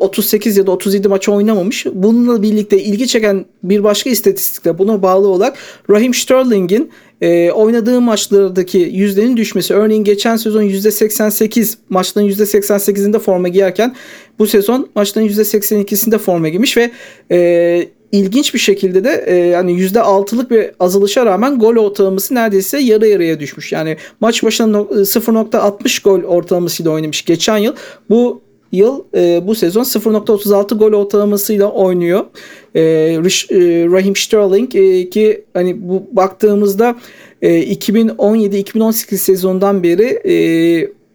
38 0.00 0.56
ya 0.56 0.66
da 0.66 0.70
37 0.70 1.08
maç 1.08 1.28
oynamamış. 1.28 1.86
Bununla 1.92 2.42
birlikte 2.42 2.82
ilgi 2.82 3.08
çeken 3.08 3.44
bir 3.62 3.84
başka 3.84 4.10
istatistikte 4.10 4.78
buna 4.78 5.02
bağlı 5.02 5.28
olarak 5.28 5.56
Raheem 5.90 6.14
Sterling'in 6.14 6.90
e, 7.20 7.50
oynadığı 7.50 8.00
maçlardaki 8.00 8.78
yüzdenin 8.78 9.36
düşmesi. 9.36 9.74
Örneğin 9.74 10.04
geçen 10.04 10.36
sezon 10.36 10.62
%88 10.62 11.76
maçların 11.88 12.28
%88'inde 12.28 13.18
forma 13.18 13.48
giyerken 13.48 13.94
bu 14.38 14.46
sezon 14.46 14.88
maçların 14.94 15.28
%82'sinde 15.28 16.18
forma 16.18 16.48
giymiş 16.48 16.76
ve 16.76 16.90
e, 17.30 17.88
ilginç 18.14 18.54
bir 18.54 18.58
şekilde 18.58 19.04
de 19.04 19.24
e, 19.26 19.34
yani 19.34 19.72
%6'lık 19.72 20.50
bir 20.50 20.70
azalışa 20.80 21.26
rağmen 21.26 21.58
gol 21.58 21.76
ortalaması 21.76 22.34
neredeyse 22.34 22.78
yarı 22.78 23.06
yarıya 23.06 23.40
düşmüş. 23.40 23.72
Yani 23.72 23.96
maç 24.20 24.42
başına 24.42 24.76
0.60 24.76 26.02
gol 26.04 26.22
ortalamasıyla 26.22 26.92
oynamış 26.92 27.24
geçen 27.24 27.56
yıl. 27.56 27.74
Bu 28.10 28.40
yıl 28.72 29.04
e, 29.16 29.46
bu 29.46 29.54
sezon 29.54 29.82
0.36 29.82 30.74
gol 30.74 30.92
ortalamasıyla 30.92 31.70
oynuyor. 31.70 32.24
E, 32.74 32.80
e, 32.80 33.20
Raheem 33.90 34.16
Sterling 34.16 34.74
e, 34.74 35.10
ki 35.10 35.44
hani 35.54 35.88
bu 35.88 36.06
baktığımızda 36.12 36.96
e, 37.42 37.74
2017-2018 37.74 39.16
sezondan 39.16 39.82
beri 39.82 40.04
e, 40.04 40.34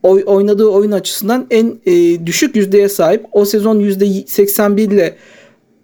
oy, 0.03 0.23
oynadığı 0.25 0.67
oyun 0.67 0.91
açısından 0.91 1.47
en 1.51 1.79
e, 1.85 2.25
düşük 2.25 2.55
yüzdeye 2.55 2.89
sahip. 2.89 3.25
O 3.31 3.45
sezon 3.45 3.79
%81 3.79 4.93
ile 4.93 5.15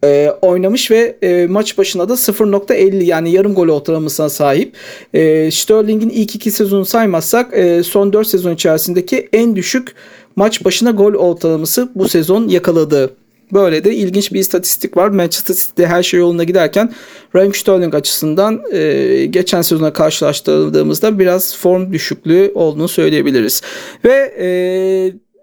e, 0.06 0.32
oynamış 0.42 0.92
ve 0.92 1.18
e, 1.22 1.48
maç 1.48 1.78
başına 1.78 2.10
da 2.10 2.14
0.50 2.14 3.04
yani 3.04 3.32
yarım 3.32 3.56
gol 3.56 3.70
ortalamasına 3.70 4.30
sahip. 4.30 4.76
E, 5.14 5.52
Sterling'in 5.52 6.10
ilk 6.10 6.36
iki 6.36 6.52
sezonu 6.52 6.86
saymazsak 6.86 7.58
e, 7.58 7.84
son 7.84 8.14
4 8.14 8.28
sezon 8.28 8.54
içerisindeki 8.54 9.30
en 9.34 9.56
düşük 9.56 9.96
maç 10.36 10.66
başına 10.66 10.92
gol 10.92 11.14
ortalaması 11.14 11.90
bu 11.96 12.08
sezon 12.10 12.48
yakaladı. 12.48 13.12
Böyle 13.54 13.84
de 13.84 13.96
ilginç 13.96 14.34
bir 14.34 14.40
istatistik 14.40 14.98
var. 14.98 15.10
Manchester 15.10 15.56
City'de 15.56 15.88
her 15.88 16.04
şey 16.04 16.20
yolunda 16.20 16.44
giderken 16.44 16.94
Raheem 17.36 17.54
Sterling 17.54 17.96
açısından 17.96 18.62
e, 18.72 19.26
geçen 19.26 19.62
sezona 19.62 19.94
karşılaştırdığımızda 19.94 21.20
biraz 21.20 21.58
form 21.58 21.94
düşüklüğü 21.94 22.52
olduğunu 22.56 22.88
söyleyebiliriz. 22.88 23.62
Ve 24.06 24.36
e, 24.40 24.48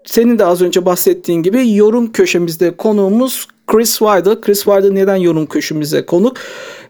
senin 0.05 0.39
de 0.39 0.45
az 0.45 0.61
önce 0.61 0.85
bahsettiğin 0.85 1.43
gibi 1.43 1.75
yorum 1.75 2.11
köşemizde 2.11 2.77
konuğumuz 2.77 3.47
Chris 3.67 3.99
Wilder. 3.99 4.41
Chris 4.41 4.63
Wilder 4.63 4.95
neden 4.95 5.15
yorum 5.15 5.45
köşemize 5.45 6.05
konuk? 6.05 6.37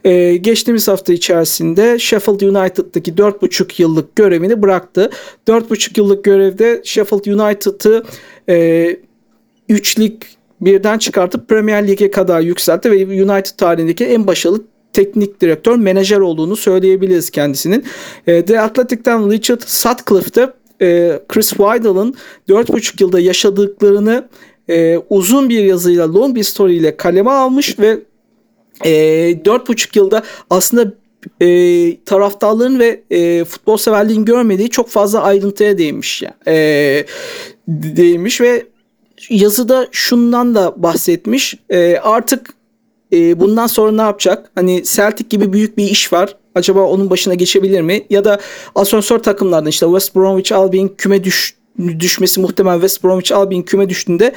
Ee, 0.04 0.38
geçtiğimiz 0.38 0.88
hafta 0.88 1.14
içerisinde 1.14 2.00
Sheffield 2.00 2.42
United'daki 2.42 3.14
4,5 3.14 3.82
yıllık 3.82 4.16
görevini 4.16 4.62
bıraktı. 4.62 5.10
4,5 5.48 6.00
yıllık 6.00 6.24
görevde 6.24 6.82
Sheffield 6.86 7.26
United'ı 7.26 8.04
e, 8.50 8.88
üçlük 9.70 10.28
birden 10.62 10.98
çıkartıp 10.98 11.50
Premier 11.50 11.88
Lig'e 11.88 12.12
kadar 12.12 12.42
yükseltti 12.42 12.92
ve 12.92 13.24
United 13.24 13.58
tarihindeki 13.58 14.06
en 14.06 14.28
başarılı 14.28 14.62
teknik 14.94 15.42
direktör, 15.42 15.76
menajer 15.76 16.20
olduğunu 16.20 16.56
söyleyebiliriz 16.56 17.30
kendisinin. 17.30 17.84
E, 18.28 18.46
The 18.46 18.60
Athletic'ten 18.60 19.32
Richard 19.32 19.62
Sutcliffe'de 19.66 20.54
e, 20.84 21.20
Chris 21.28 21.50
Weidl'ın 21.50 22.16
4,5 22.50 23.04
yılda 23.04 23.20
yaşadıklarını 23.20 24.28
e, 24.70 24.98
uzun 25.10 25.50
bir 25.50 25.64
yazıyla, 25.64 26.14
long 26.14 26.36
bir 26.36 26.44
story 26.44 26.76
ile 26.76 26.98
kaleme 26.98 27.32
almış 27.32 27.80
ve 27.80 28.00
e, 28.84 28.92
4,5 29.46 29.98
yılda 29.98 30.24
aslında 30.50 30.94
e, 31.42 31.48
taraftarların 32.06 32.80
ve 32.80 33.04
e, 33.12 33.44
futbol 33.44 33.78
severliğin 33.78 34.26
görmediği 34.26 34.70
çok 34.70 34.90
fazla 34.90 35.22
ayrıntıya 35.22 35.78
değinmiş. 35.78 36.22
Yani. 36.22 36.36
E, 36.48 37.06
değinmiş 37.68 38.42
ve 38.42 38.66
yazıda 39.30 39.88
şundan 39.92 40.56
da 40.56 40.84
bahsetmiş. 40.84 41.56
E, 41.70 41.98
artık 41.98 42.54
e, 43.14 43.40
bundan 43.40 43.68
sonra 43.68 43.92
ne 43.92 44.02
yapacak? 44.02 44.52
Hani 44.56 44.84
Celtic 44.86 45.30
gibi 45.30 45.54
büyük 45.54 45.78
bir 45.78 45.84
iş 45.84 46.14
var. 46.14 46.36
Acaba 46.56 46.80
onun 46.82 47.10
başına 47.10 47.34
geçebilir 47.34 47.82
mi? 47.82 48.06
Ya 48.10 48.26
da 48.26 48.40
asansör 48.76 49.20
takımlardan 49.20 49.70
işte 49.70 49.86
West 49.86 50.16
Bromwich 50.16 50.52
Albion 50.52 50.88
küme 50.88 51.24
düş, 51.24 51.56
düşmesi 52.00 52.42
muhtemel 52.42 52.74
West 52.74 53.04
Bromwich 53.04 53.32
Albion 53.32 53.62
küme 53.62 53.90
düştüğünde 53.90 54.34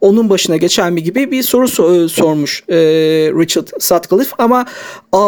onun 0.00 0.30
başına 0.30 0.56
geçer 0.56 0.90
mi 0.90 1.02
gibi 1.02 1.30
bir 1.30 1.42
soru 1.42 1.66
so- 1.66 2.08
sormuş 2.08 2.64
e, 2.68 2.76
Richard 3.38 3.68
Sutcliffe 3.78 4.36
ama 4.38 4.66
e, 5.14 5.20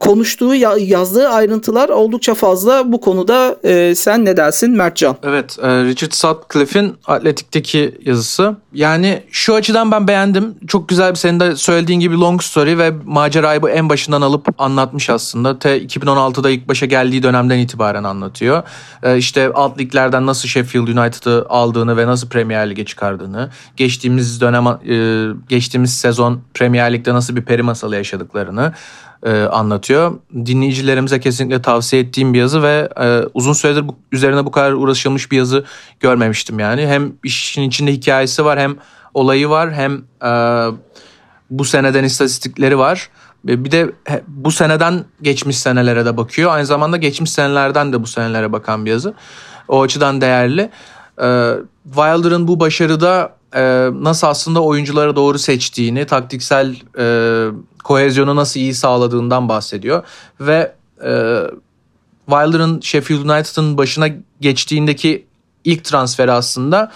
konuştuğu 0.00 0.54
yazdığı 0.78 1.28
ayrıntılar 1.28 1.88
oldukça 1.88 2.34
fazla 2.34 2.92
bu 2.92 3.00
konuda 3.00 3.56
e, 3.64 3.94
sen 3.94 4.24
ne 4.24 4.36
dersin 4.36 4.70
Mertcan? 4.70 5.16
Evet 5.22 5.58
e, 5.62 5.84
Richard 5.84 6.12
Sutcliffe'in 6.12 6.94
Atletik'teki 7.06 7.98
yazısı. 8.04 8.56
Yani 8.72 9.22
şu 9.30 9.54
açıdan 9.54 9.90
ben 9.90 10.08
beğendim. 10.08 10.54
Çok 10.66 10.88
güzel 10.88 11.10
bir 11.10 11.16
senin 11.16 11.40
de 11.40 11.56
söylediğin 11.56 12.00
gibi 12.00 12.14
long 12.14 12.42
story 12.42 12.78
ve 12.78 12.92
macerayı 13.04 13.62
bu 13.62 13.70
en 13.70 13.88
başından 13.88 14.22
alıp 14.22 14.48
anlatmış 14.58 15.10
aslında. 15.10 15.58
Te 15.58 15.82
2016'da 15.82 16.50
ilk 16.50 16.68
başa 16.68 16.86
geldiği 16.86 17.22
dönemden 17.22 17.58
itibaren 17.58 18.04
anlatıyor. 18.04 18.62
E, 19.02 19.16
işte 19.16 19.52
alt 19.54 19.78
liglerden 19.78 20.26
nasıl 20.26 20.48
Sheffield 20.48 20.88
United'ı 20.88 21.46
aldığını 21.48 21.96
ve 21.96 22.06
nasıl 22.06 22.28
Premier 22.28 22.70
Lig'e 22.70 22.84
çıkardığını. 22.84 23.50
Geçtiğimiz 23.76 24.40
dönem 24.40 24.66
e, 24.66 25.26
geçtiğimiz 25.48 25.96
sezon 25.96 26.40
Premier 26.54 26.92
Lig'de 26.92 27.14
nasıl 27.14 27.36
bir 27.36 27.42
peri 27.42 27.62
masalı 27.62 27.96
yaşadıklarını 27.96 28.72
e, 29.26 29.42
anlatıyor. 29.42 30.18
Dinleyicilerimize 30.46 31.20
kesinlikle 31.20 31.62
tavsiye 31.62 32.02
ettiğim 32.02 32.34
bir 32.34 32.38
yazı 32.38 32.62
ve 32.62 32.88
e, 33.00 33.22
uzun 33.34 33.52
süredir 33.52 33.88
bu, 33.88 33.96
üzerine 34.12 34.44
bu 34.44 34.50
kadar 34.50 34.72
uğraşılmış 34.72 35.32
bir 35.32 35.36
yazı 35.36 35.64
görmemiştim 36.00 36.58
yani. 36.58 36.86
Hem 36.86 37.12
işin 37.24 37.62
içinde 37.62 37.92
hikayesi 37.92 38.44
var 38.44 38.58
hem 38.58 38.76
olayı 39.14 39.48
var 39.48 39.72
hem 39.72 40.02
e, 40.22 40.30
bu 41.50 41.64
seneden 41.64 42.04
istatistikleri 42.04 42.78
var. 42.78 43.10
Bir 43.44 43.70
de 43.70 43.90
bu 44.28 44.50
seneden 44.50 45.04
geçmiş 45.22 45.58
senelere 45.58 46.04
de 46.04 46.16
bakıyor. 46.16 46.54
Aynı 46.54 46.66
zamanda 46.66 46.96
geçmiş 46.96 47.30
senelerden 47.30 47.92
de 47.92 48.02
bu 48.02 48.06
senelere 48.06 48.52
bakan 48.52 48.84
bir 48.84 48.90
yazı. 48.90 49.14
O 49.68 49.82
açıdan 49.82 50.20
değerli. 50.20 50.70
E, 51.22 51.52
Wilder'ın 51.84 52.48
bu 52.48 52.60
başarıda 52.60 53.32
e, 53.56 53.90
nasıl 53.92 54.26
aslında 54.26 54.62
oyuncuları 54.62 55.16
doğru 55.16 55.38
seçtiğini, 55.38 56.06
taktiksel 56.06 56.76
e, 56.98 57.06
kohezyonu 57.84 58.36
nasıl 58.36 58.60
iyi 58.60 58.74
sağladığından 58.74 59.48
bahsediyor. 59.48 60.02
Ve 60.40 60.72
e, 61.04 61.40
Wilder'ın 62.26 62.80
Sheffield 62.80 63.20
United'ın 63.20 63.78
başına 63.78 64.08
geçtiğindeki 64.40 65.26
ilk 65.64 65.84
transferi 65.84 66.32
aslında 66.32 66.92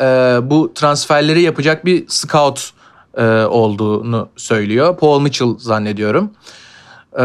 e, 0.00 0.04
bu 0.42 0.72
transferleri 0.74 1.42
yapacak 1.42 1.84
bir 1.84 2.04
scout 2.08 2.70
e, 3.16 3.24
olduğunu 3.44 4.28
söylüyor. 4.36 4.96
Paul 4.96 5.20
Mitchell 5.20 5.58
zannediyorum. 5.58 6.30
E, 7.12 7.24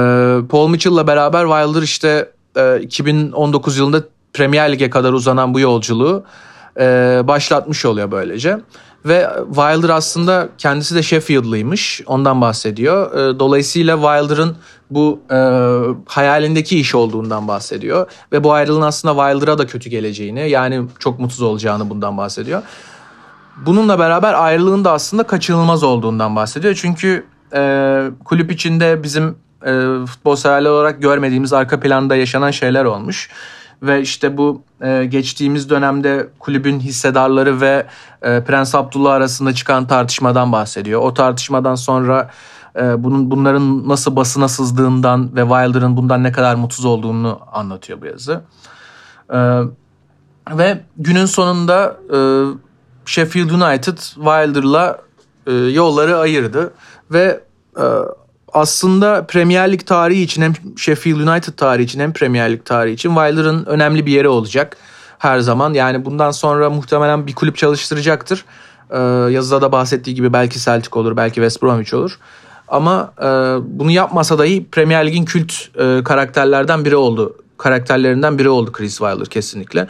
Paul 0.50 0.70
Mitchell'la 0.70 1.08
beraber 1.08 1.46
Wilder 1.46 1.82
işte 1.82 2.32
e, 2.58 2.82
2019 2.82 3.78
yılında 3.78 4.04
Premier 4.34 4.72
Lig'e 4.72 4.90
kadar 4.90 5.14
uzanan 5.14 5.54
bu 5.54 5.60
yolculuğu 5.60 6.24
e, 6.80 7.22
başlatmış 7.24 7.86
oluyor 7.86 8.12
böylece. 8.12 8.60
Ve 9.06 9.30
Wilder 9.48 9.90
aslında 9.90 10.50
kendisi 10.58 10.96
de 10.96 11.04
Sheffield'lıymış. 11.04 12.02
Ondan 12.06 12.42
bahsediyor. 12.42 13.14
E, 13.14 13.40
dolayısıyla 13.40 13.96
Wilder'ın 13.96 14.58
bu 14.90 15.20
e, 15.32 15.38
hayalindeki 16.06 16.80
iş 16.80 16.96
olduğundan 16.96 17.48
bahsediyor. 17.48 18.12
Ve 18.32 18.44
bu 18.44 18.54
ayrılığın 18.54 18.82
aslında 18.82 19.30
Wilder'a 19.30 19.58
da 19.58 19.68
kötü 19.68 19.90
geleceğini 19.90 20.50
yani 20.50 20.86
çok 21.00 21.20
mutsuz 21.20 21.42
olacağını 21.42 21.90
bundan 21.90 22.18
bahsediyor. 22.18 22.62
Bununla 23.66 24.00
beraber 24.00 24.34
ayrılığın 24.34 24.86
da 24.86 24.92
aslında 24.92 25.24
kaçınılmaz 25.24 25.84
olduğundan 25.84 26.36
bahsediyor. 26.36 26.76
Çünkü 26.82 27.26
e, 27.54 28.02
kulüp 28.26 28.52
içinde 28.52 29.04
bizim 29.04 29.36
e, 29.66 30.06
futbol 30.06 30.36
severler 30.36 30.70
olarak 30.70 31.02
görmediğimiz 31.02 31.54
arka 31.54 31.80
planda 31.80 32.16
yaşanan 32.16 32.52
şeyler 32.52 32.86
olmuş 32.86 33.30
ve 33.84 34.02
işte 34.02 34.38
bu 34.38 34.62
e, 34.82 35.06
geçtiğimiz 35.06 35.70
dönemde 35.70 36.30
kulübün 36.40 36.80
hissedarları 36.80 37.62
ve 37.62 37.86
e, 38.22 38.44
Prens 38.44 38.76
Abdullah 38.76 39.14
arasında 39.14 39.54
çıkan 39.54 39.88
tartışmadan 39.88 40.52
bahsediyor. 40.52 41.02
O 41.02 41.14
tartışmadan 41.14 41.76
sonra 41.76 42.30
e, 42.76 43.04
bunun 43.04 43.32
bunların 43.32 43.90
nasıl 43.90 44.16
basına 44.16 44.48
sızdığından 44.48 45.36
ve 45.36 45.42
Wilder'ın 45.42 45.98
bundan 45.98 46.24
ne 46.24 46.32
kadar 46.32 46.56
mutsuz 46.56 46.86
olduğunu 46.86 47.40
anlatıyor 47.52 48.02
bu 48.02 48.06
yazı. 48.06 48.42
E, 49.34 49.40
ve 50.58 50.82
günün 50.98 51.26
sonunda 51.26 51.98
e, 52.14 52.20
Sheffield 53.06 53.50
United 53.50 53.98
Wilder'la 53.98 55.00
e, 55.48 55.54
yolları 55.54 56.18
ayırdı 56.18 56.74
ve 57.12 57.44
e, 57.78 57.84
aslında 58.56 59.28
Premier 59.28 59.72
Lig 59.72 59.86
tarihi 59.86 60.22
için 60.22 60.42
hem 60.42 60.54
Sheffield 60.78 61.20
United 61.20 61.54
tarihi 61.54 61.86
için 61.86 62.00
hem 62.00 62.14
Premier 62.14 62.52
Lig 62.52 62.66
tarihi 62.66 62.94
için 62.94 63.16
Wilder'ın 63.16 63.66
önemli 63.66 64.06
bir 64.06 64.12
yeri 64.12 64.28
olacak. 64.28 64.78
her 65.20 65.40
zaman. 65.40 65.74
Yani 65.74 66.06
bundan 66.06 66.32
sonra 66.32 66.70
muhtemelen 66.70 67.28
bir 67.28 67.36
kulüp 67.36 67.58
çalıştıracaktır. 67.58 68.46
Ee, 68.92 68.98
yazıda 69.32 69.62
da 69.62 69.72
bahsettiği 69.72 70.16
gibi 70.16 70.34
belki 70.34 70.60
Celtic 70.60 71.00
olur, 71.00 71.18
belki 71.18 71.36
West 71.36 71.64
Bromwich 71.64 71.94
olur. 71.94 72.20
Ama 72.68 73.14
e, 73.22 73.26
bunu 73.80 73.92
yapmasa 73.92 74.40
dahi 74.40 74.66
Premier 74.72 75.08
Lig'in 75.08 75.26
kült 75.26 75.54
e, 75.80 76.04
karakterlerden 76.04 76.86
biri 76.86 76.96
oldu. 76.96 77.36
Karakterlerinden 77.58 78.40
biri 78.40 78.50
oldu 78.50 78.72
Chris 78.72 78.98
Wilder 78.98 79.26
kesinlikle. 79.26 79.88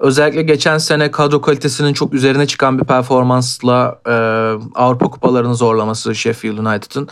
Özellikle 0.00 0.42
geçen 0.42 0.78
sene 0.78 1.10
kadro 1.10 1.40
kalitesinin 1.40 1.92
çok 1.92 2.14
üzerine 2.14 2.46
çıkan 2.46 2.78
bir 2.78 2.84
performansla 2.84 4.00
e, 4.06 4.12
Avrupa 4.74 5.10
kupalarını 5.10 5.54
zorlaması 5.54 6.14
Sheffield 6.14 6.58
United'ın. 6.58 7.08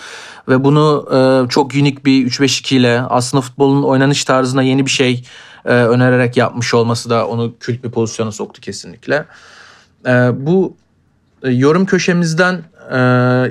Ve 0.48 0.64
bunu 0.64 1.08
e, 1.12 1.48
çok 1.48 1.75
unik 1.75 2.06
bir 2.06 2.30
3-5-2 2.30 2.75
ile 2.75 3.00
aslında 3.00 3.40
futbolun 3.40 3.82
oynanış 3.82 4.25
tarzına 4.25 4.62
yeni 4.62 4.86
bir 4.86 4.90
şey 4.90 5.25
e, 5.64 5.72
önererek 5.72 6.36
yapmış 6.36 6.75
olması 6.75 7.10
da 7.10 7.28
onu 7.28 7.54
kült 7.60 7.84
bir 7.84 7.90
pozisyona 7.90 8.32
soktu 8.32 8.60
kesinlikle. 8.60 9.25
E, 10.06 10.10
bu 10.34 10.76
e, 11.42 11.50
yorum 11.50 11.86
köşemizden 11.86 12.54
e, 12.90 12.98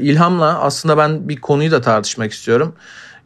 ilhamla 0.01 0.59
aslında 0.59 0.97
ben 0.97 1.29
bir 1.29 1.35
konuyu 1.35 1.71
da 1.71 1.81
tartışmak 1.81 2.31
istiyorum. 2.31 2.75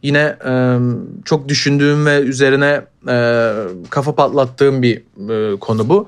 Yine 0.02 0.36
e, 0.46 0.78
çok 1.24 1.48
düşündüğüm 1.48 2.06
ve 2.06 2.18
üzerine 2.20 2.80
e, 3.08 3.52
kafa 3.90 4.14
patlattığım 4.14 4.82
bir 4.82 5.02
e, 5.30 5.56
konu 5.56 5.88
bu. 5.88 6.06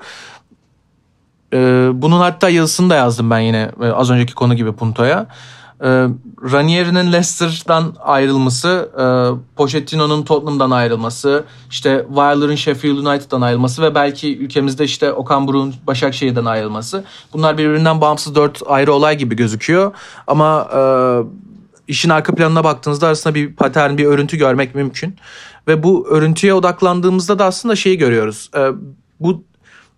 E, 1.53 1.89
bunun 1.93 2.19
hatta 2.19 2.49
yazısını 2.49 2.89
da 2.89 2.95
yazdım 2.95 3.29
ben 3.29 3.39
yine 3.39 3.71
e, 3.81 3.85
az 3.87 4.11
önceki 4.11 4.33
konu 4.33 4.55
gibi 4.55 4.71
Punto'ya. 4.71 5.27
E, 5.81 5.87
Ranieri'nin 6.51 7.13
Leicester'dan 7.13 7.95
ayrılması, 7.99 8.89
e, 8.99 9.05
Pochettino'nun 9.55 10.23
Tottenham'dan 10.23 10.71
ayrılması, 10.71 11.43
işte 11.69 12.05
Wilder'ın 12.07 12.55
Sheffield 12.55 12.97
United'dan 12.97 13.41
ayrılması 13.41 13.81
ve 13.81 13.95
belki 13.95 14.37
ülkemizde 14.37 14.83
işte 14.83 15.13
Okan 15.13 15.47
Buruk'un 15.47 15.75
Başakşehir'den 15.87 16.45
ayrılması. 16.45 17.03
Bunlar 17.33 17.57
birbirinden 17.57 18.01
bağımsız 18.01 18.35
dört 18.35 18.61
ayrı 18.65 18.93
olay 18.93 19.17
gibi 19.17 19.35
gözüküyor. 19.35 19.91
Ama 20.27 20.69
e, 20.75 20.79
işin 21.87 22.09
arka 22.09 22.35
planına 22.35 22.63
baktığınızda 22.63 23.07
arasında 23.07 23.35
bir 23.35 23.53
patern, 23.53 23.97
bir 23.97 24.05
örüntü 24.05 24.37
görmek 24.37 24.75
mümkün. 24.75 25.15
Ve 25.67 25.83
bu 25.83 26.07
örüntüye 26.07 26.53
odaklandığımızda 26.53 27.39
da 27.39 27.45
aslında 27.45 27.75
şeyi 27.75 27.97
görüyoruz. 27.97 28.49
E, 28.55 28.67
bu 29.19 29.43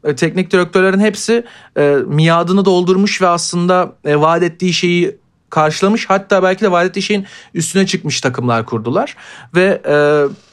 e, 0.04 0.16
teknik 0.16 0.52
direktörlerin 0.52 1.00
hepsi 1.00 1.46
e, 1.78 1.98
miadını 2.06 2.66
doldurmuş 2.66 3.22
ve 3.22 3.28
aslında 3.28 3.96
e, 4.06 4.20
vaat 4.20 4.44
ettiği 4.44 4.74
şeyi 4.74 5.18
karşılamış 5.50 6.10
hatta 6.10 6.44
belki 6.44 6.62
de 6.62 6.72
vaat 6.72 6.86
ettiği 6.86 7.02
şeyin 7.02 7.26
üstüne 7.54 7.86
çıkmış 7.86 8.22
takımlar 8.22 8.66
kurdular 8.66 9.16
ve 9.56 9.82
e, 9.88 9.96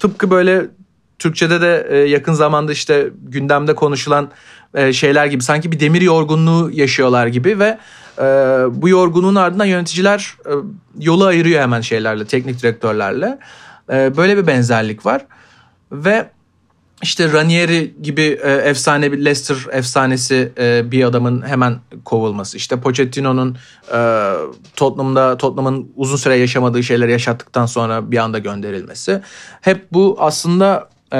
tıpkı 0.01 0.31
böyle 0.31 0.67
Türkçe'de 1.19 1.61
de 1.61 1.87
e, 1.91 1.97
yakın 1.97 2.33
zamanda 2.33 2.73
işte 2.73 3.11
gündemde 3.23 3.75
konuşulan 3.75 4.31
e, 4.75 4.93
şeyler 4.93 5.27
gibi 5.27 5.43
sanki 5.43 5.73
bir 5.73 5.81
demir 5.81 6.01
yorgunluğu 6.01 6.71
yaşıyorlar 6.73 7.27
gibi 7.27 7.59
ve 7.59 7.79
e, 8.19 8.23
bu 8.83 8.88
yorgunluğun 8.88 9.35
ardından 9.35 9.64
yöneticiler 9.64 10.37
e, 10.47 10.52
yolu 11.00 11.25
ayırıyor 11.25 11.61
hemen 11.62 11.81
şeylerle 11.81 12.26
teknik 12.26 12.62
direktörlerle 12.62 13.38
e, 13.92 14.16
böyle 14.16 14.37
bir 14.37 14.47
benzerlik 14.47 15.07
var 15.07 15.26
ve 15.92 16.31
işte 17.02 17.33
Ranieri 17.33 17.95
gibi 18.02 18.38
e, 18.42 18.52
efsane 18.52 19.12
bir 19.12 19.19
Leicester 19.19 19.57
efsanesi 19.73 20.52
e, 20.59 20.90
bir 20.90 21.04
adamın 21.04 21.47
hemen 21.47 21.78
kovulması. 22.04 22.57
İşte 22.57 22.81
Pochettino'nun 22.81 23.57
e, 23.95 24.33
Tottenham'da 24.76 25.37
Tottenham'ın 25.37 25.92
uzun 25.97 26.16
süre 26.16 26.37
yaşamadığı 26.37 26.83
şeyleri 26.83 27.12
yaşattıktan 27.12 27.66
sonra 27.66 28.11
bir 28.11 28.19
anda 28.19 28.38
gönderilmesi. 28.38 29.21
Hep 29.61 29.92
bu 29.92 30.16
aslında 30.19 30.88
e, 31.12 31.19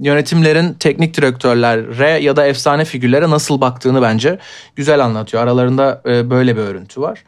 yönetimlerin 0.00 0.72
teknik 0.72 1.16
direktörlere 1.16 2.10
ya 2.10 2.36
da 2.36 2.46
efsane 2.46 2.84
figürlere 2.84 3.30
nasıl 3.30 3.60
baktığını 3.60 4.02
bence 4.02 4.38
güzel 4.76 5.04
anlatıyor. 5.04 5.42
Aralarında 5.42 6.02
e, 6.06 6.30
böyle 6.30 6.56
bir 6.56 6.62
örüntü 6.62 7.00
var. 7.00 7.24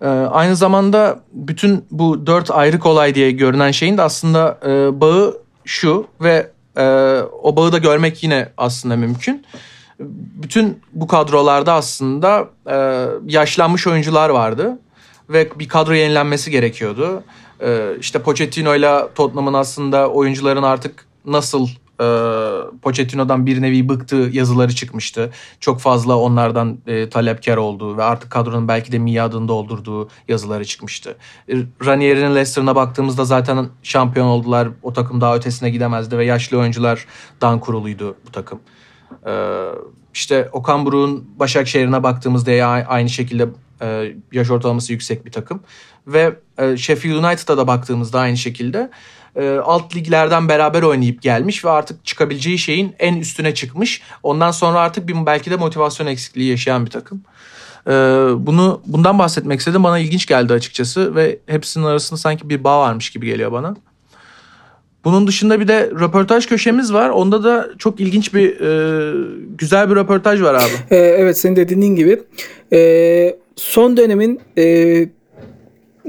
E, 0.00 0.06
aynı 0.08 0.56
zamanda 0.56 1.20
bütün 1.32 1.84
bu 1.90 2.26
dört 2.26 2.50
ayrık 2.50 2.86
olay 2.86 3.14
diye 3.14 3.30
görünen 3.30 3.70
şeyin 3.70 3.98
de 3.98 4.02
aslında 4.02 4.58
e, 4.66 5.00
bağı 5.00 5.38
şu 5.64 6.06
ve 6.20 6.50
e, 6.76 6.84
o 7.42 7.56
bağı 7.56 7.72
da 7.72 7.78
görmek 7.78 8.22
yine 8.22 8.48
aslında 8.56 8.96
mümkün. 8.96 9.46
Bütün 10.42 10.80
bu 10.92 11.06
kadrolarda 11.06 11.72
aslında 11.72 12.48
e, 12.70 13.06
yaşlanmış 13.26 13.86
oyuncular 13.86 14.28
vardı 14.28 14.78
ve 15.28 15.48
bir 15.58 15.68
kadro 15.68 15.94
yenilenmesi 15.94 16.50
gerekiyordu. 16.50 17.22
E, 17.64 17.96
işte 18.00 18.22
Pochettino 18.22 18.74
ile 18.74 19.00
Tottenham'ın 19.14 19.54
aslında 19.54 20.10
oyuncuların 20.10 20.62
artık 20.62 21.06
nasıl 21.24 21.68
e, 22.00 22.06
Pochettino'dan 22.82 23.46
bir 23.46 23.62
nevi 23.62 23.88
bıktığı 23.88 24.30
yazıları 24.32 24.74
çıkmıştı. 24.74 25.30
Çok 25.60 25.80
fazla 25.80 26.18
onlardan 26.18 26.78
e, 26.86 27.08
talepkar 27.08 27.56
olduğu 27.56 27.96
ve 27.96 28.02
artık 28.02 28.30
kadronun 28.30 28.68
belki 28.68 28.92
de 28.92 28.98
miadını 28.98 29.48
doldurduğu 29.48 30.08
yazıları 30.28 30.64
çıkmıştı. 30.64 31.16
E, 31.48 31.54
Ranieri'nin 31.84 32.34
Leicester'ına 32.34 32.76
baktığımızda 32.76 33.24
zaten 33.24 33.68
şampiyon 33.82 34.26
oldular. 34.26 34.68
O 34.82 34.92
takım 34.92 35.20
daha 35.20 35.36
ötesine 35.36 35.70
gidemezdi 35.70 36.18
ve 36.18 36.24
yaşlı 36.24 36.58
oyunculardan 36.58 37.60
kuruluydu 37.60 38.16
bu 38.26 38.32
takım. 38.32 38.60
E, 39.26 39.32
işte 40.14 40.48
Okan 40.52 40.86
Buruk'un 40.86 41.24
Başakşehir'ine 41.38 42.02
baktığımızda 42.02 42.50
ya 42.50 42.68
aynı 42.68 43.08
şekilde 43.08 43.48
e, 43.82 44.12
yaş 44.32 44.50
ortalaması 44.50 44.92
yüksek 44.92 45.26
bir 45.26 45.32
takım. 45.32 45.60
Ve 46.06 46.34
e, 46.58 46.76
Sheffield 46.76 47.14
United'a 47.14 47.56
da 47.56 47.66
baktığımızda 47.66 48.20
aynı 48.20 48.36
şekilde 48.36 48.90
e, 49.36 49.56
alt 49.64 49.96
liglerden 49.96 50.48
beraber 50.48 50.82
oynayıp 50.82 51.22
gelmiş 51.22 51.64
ve 51.64 51.70
artık 51.70 52.04
çıkabileceği 52.04 52.58
şeyin 52.58 52.94
en 52.98 53.16
üstüne 53.16 53.54
çıkmış. 53.54 54.02
Ondan 54.22 54.50
sonra 54.50 54.80
artık 54.80 55.08
bir 55.08 55.26
belki 55.26 55.50
de 55.50 55.56
motivasyon 55.56 56.06
eksikliği 56.06 56.50
yaşayan 56.50 56.86
bir 56.86 56.90
takım. 56.90 57.22
E, 57.86 57.92
bunu 58.46 58.80
bundan 58.86 59.18
bahsetmek 59.18 59.58
istedim. 59.58 59.84
Bana 59.84 59.98
ilginç 59.98 60.26
geldi 60.26 60.52
açıkçası 60.52 61.14
ve 61.14 61.38
hepsinin 61.46 61.84
arasında 61.84 62.20
sanki 62.20 62.48
bir 62.48 62.64
bağ 62.64 62.80
varmış 62.80 63.10
gibi 63.10 63.26
geliyor 63.26 63.52
bana. 63.52 63.76
Bunun 65.04 65.26
dışında 65.26 65.60
bir 65.60 65.68
de 65.68 65.90
röportaj 65.90 66.46
köşemiz 66.46 66.92
var. 66.92 67.10
Onda 67.10 67.44
da 67.44 67.68
çok 67.78 68.00
ilginç 68.00 68.34
bir 68.34 68.60
e, 68.60 69.12
güzel 69.58 69.90
bir 69.90 69.94
röportaj 69.96 70.42
var 70.42 70.54
abi. 70.54 70.72
Ee, 70.90 70.96
evet 70.96 71.38
senin 71.38 71.56
de 71.56 71.68
dediğin 71.68 71.96
gibi. 71.96 72.22
Ee, 72.72 73.36
son 73.56 73.96
dönemin 73.96 74.40
e, 74.58 75.06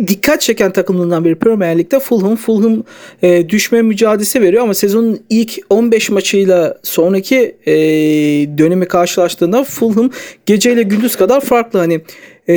dikkat 0.08 0.42
çeken 0.42 0.74
takımlarından 0.74 1.26
biri 1.26 1.36
Premier 1.36 1.78
Lig'de 1.78 2.00
Fulham. 2.00 2.36
Fulham 2.36 2.84
e, 3.22 3.50
düşme 3.50 3.82
mücadelesi 3.82 4.42
veriyor 4.42 4.64
ama 4.64 4.74
sezonun 4.74 5.20
ilk 5.30 5.60
15 5.70 6.10
maçıyla 6.10 6.78
sonraki 6.84 7.56
e, 7.66 7.74
dönemi 8.58 8.88
karşılaştığında 8.88 9.64
Fulham 9.64 10.10
geceyle 10.46 10.84
gündüz 10.84 11.16
kadar 11.16 11.42
farklı. 11.42 11.80
Hani 11.80 12.02
e, 12.50 12.56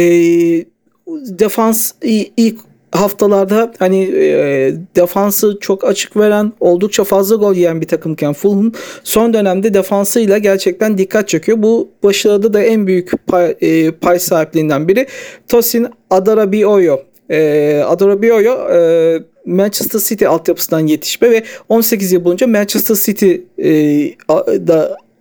defans 1.09 1.93
ilk 2.37 2.68
haftalarda 2.93 3.73
hani 3.79 4.03
e, 4.03 4.73
defansı 4.97 5.59
çok 5.61 5.85
açık 5.85 6.17
veren, 6.17 6.53
oldukça 6.61 7.05
fazla 7.05 7.37
gol 7.37 7.55
yiyen 7.55 7.81
bir 7.81 7.87
takımken 7.87 8.33
Fulham 8.33 8.73
son 9.05 9.35
dönemde 9.35 9.75
defansıyla 9.75 10.39
gerçekten 10.39 10.99
dikkat 10.99 11.29
çekiyor. 11.29 11.63
Bu 11.63 11.91
başarıda 12.03 12.53
da 12.53 12.63
en 12.63 12.87
büyük 12.87 13.27
pay, 13.27 13.55
e, 13.61 13.91
pay 13.91 14.19
sahipliğinden 14.19 14.89
biri 14.89 15.07
Tosin 15.49 15.87
Adarabioyo. 16.11 16.99
E, 17.31 17.83
Adarabioyo 17.87 18.71
e, 18.73 19.19
Manchester 19.47 20.01
City 20.01 20.27
altyapısından 20.27 20.87
yetişme 20.87 21.31
ve 21.31 21.43
18 21.69 22.13
yıl 22.13 22.25
boyunca 22.25 22.47
Manchester 22.47 22.95
City 22.95 23.35
e, 23.59 24.15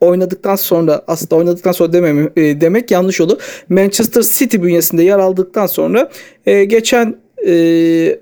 oynadıktan 0.02 0.56
sonra 0.56 1.02
aslında 1.08 1.36
oynadıktan 1.36 1.72
sonra 1.72 1.94
demem, 1.94 2.30
e, 2.36 2.62
demek 2.62 2.92
yanlış 2.92 3.22
olur. 3.22 3.38
Manchester 3.70 4.22
City 4.22 4.58
bünyesinde 4.58 5.04
yer 5.04 5.20
aldıktan 5.20 5.68
sonra 5.68 6.10
e, 6.46 6.64
geçen 6.64 7.16
e, 7.46 8.20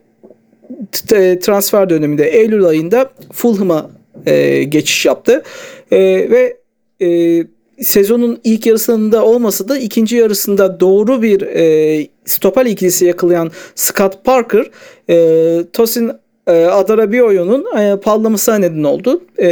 transfer 1.40 1.90
döneminde 1.90 2.30
Eylül 2.30 2.66
ayında 2.66 3.12
Fulham'a 3.34 3.90
e, 4.26 4.64
geçiş 4.64 5.06
yaptı. 5.06 5.44
E, 5.92 6.00
ve 6.32 6.58
e, 7.02 7.44
sezonun 7.84 8.40
ilk 8.44 8.66
yarısında 8.66 9.26
olmasa 9.26 9.68
da 9.68 9.78
ikinci 9.78 10.16
yarısında 10.16 10.80
doğru 10.80 11.22
bir 11.22 11.42
e, 11.42 12.08
stoper 12.26 12.66
ikilisi 12.66 13.06
yakalayan 13.06 13.52
Scott 13.76 14.24
Parker 14.24 14.72
e, 15.10 15.66
Tosin 15.74 16.12
e, 16.48 16.66
Adarabioyo'nun 16.66 17.66
e, 17.80 18.00
parlamasına 18.00 18.56
neden 18.58 18.84
oldu. 18.84 19.22
E, 19.38 19.48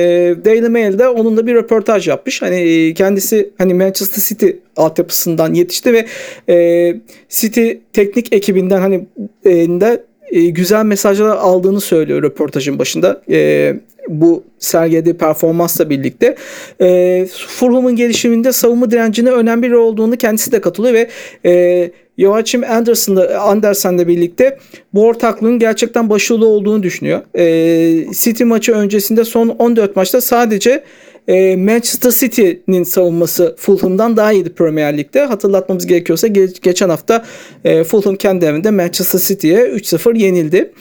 Daily 0.46 0.70
Mail'de 0.70 1.08
onunla 1.08 1.48
bir 1.48 1.56
röportaj 1.56 2.08
yapmış. 2.08 2.42
Hani 2.42 2.94
kendisi 2.98 3.50
hani 3.58 3.74
Manchester 3.74 4.22
City 4.22 4.48
altyapısından 4.78 5.54
yetişti 5.54 5.94
ve 5.94 6.06
e, 6.50 6.96
City 7.30 7.72
teknik 7.94 8.34
ekibinden 8.34 8.82
hani 8.82 9.06
e, 9.46 9.52
de 9.56 10.04
e, 10.32 10.50
güzel 10.50 10.86
mesajlar 10.86 11.38
aldığını 11.38 11.82
söylüyor 11.82 12.24
röportajın 12.24 12.80
başında. 12.80 13.22
E, 13.30 13.74
bu 14.08 14.44
sergilediği 14.60 15.14
performansla 15.14 15.90
birlikte 15.90 16.36
e, 16.82 17.28
Fulham'ın 17.48 17.96
gelişiminde 17.96 18.52
savunma 18.52 18.92
direncine 18.92 19.32
önemli 19.32 19.64
bir 19.64 19.72
olduğunu 19.72 20.18
kendisi 20.18 20.52
de 20.52 20.62
katılıyor 20.62 20.94
ve 20.94 21.10
e, 21.46 21.92
Joachim 22.18 22.64
Anderson'la 22.64 23.40
Andersen'le 23.40 24.08
birlikte 24.08 24.58
bu 24.94 25.06
ortaklığın 25.06 25.60
gerçekten 25.60 26.10
başarılı 26.10 26.48
olduğunu 26.48 26.84
düşünüyor. 26.84 27.22
E, 27.36 28.14
City 28.14 28.44
maçı 28.44 28.72
öncesinde 28.72 29.24
son 29.26 29.48
14 29.48 29.96
maçta 29.96 30.22
sadece 30.22 30.84
e, 31.28 31.56
Manchester 31.56 32.12
City'nin 32.12 32.84
savunması 32.84 33.56
Fulham'dan 33.58 34.18
daha 34.18 34.34
iyiydi 34.34 34.50
Premier 34.50 34.98
Lig'de. 34.98 35.26
Hatırlatmamız 35.26 35.88
gerekiyorsa 35.88 36.28
ge- 36.28 36.62
geçen 36.62 36.90
hafta 36.90 37.26
e, 37.66 37.84
Fulham 37.84 38.16
kendi 38.16 38.46
evinde 38.46 38.72
Manchester 38.72 39.20
City'ye 39.20 39.58
3-0 39.66 40.18
yenildi. 40.18 40.74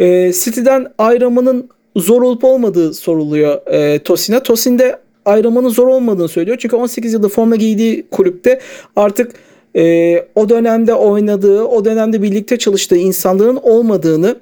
E, 0.00 0.32
City'den 0.32 0.86
ayrılmanın 0.98 1.68
zor 1.96 2.22
olup 2.22 2.44
olmadığı 2.44 2.94
soruluyor 2.94 3.66
e, 3.66 3.98
Tosin'e. 3.98 4.42
Tosin 4.42 4.78
de 4.78 4.98
ayrılmanın 5.24 5.68
zor 5.68 5.86
olmadığını 5.86 6.28
söylüyor. 6.28 6.56
Çünkü 6.60 6.76
18 6.76 7.12
yılda 7.12 7.28
forma 7.28 7.56
giydiği 7.56 8.06
kulüpte 8.10 8.60
artık 8.96 9.32
e, 9.76 10.16
o 10.34 10.48
dönemde 10.48 10.94
oynadığı, 10.94 11.64
o 11.64 11.84
dönemde 11.84 12.22
birlikte 12.22 12.58
çalıştığı 12.58 12.96
insanların 12.96 13.58
olmadığını 13.62 14.36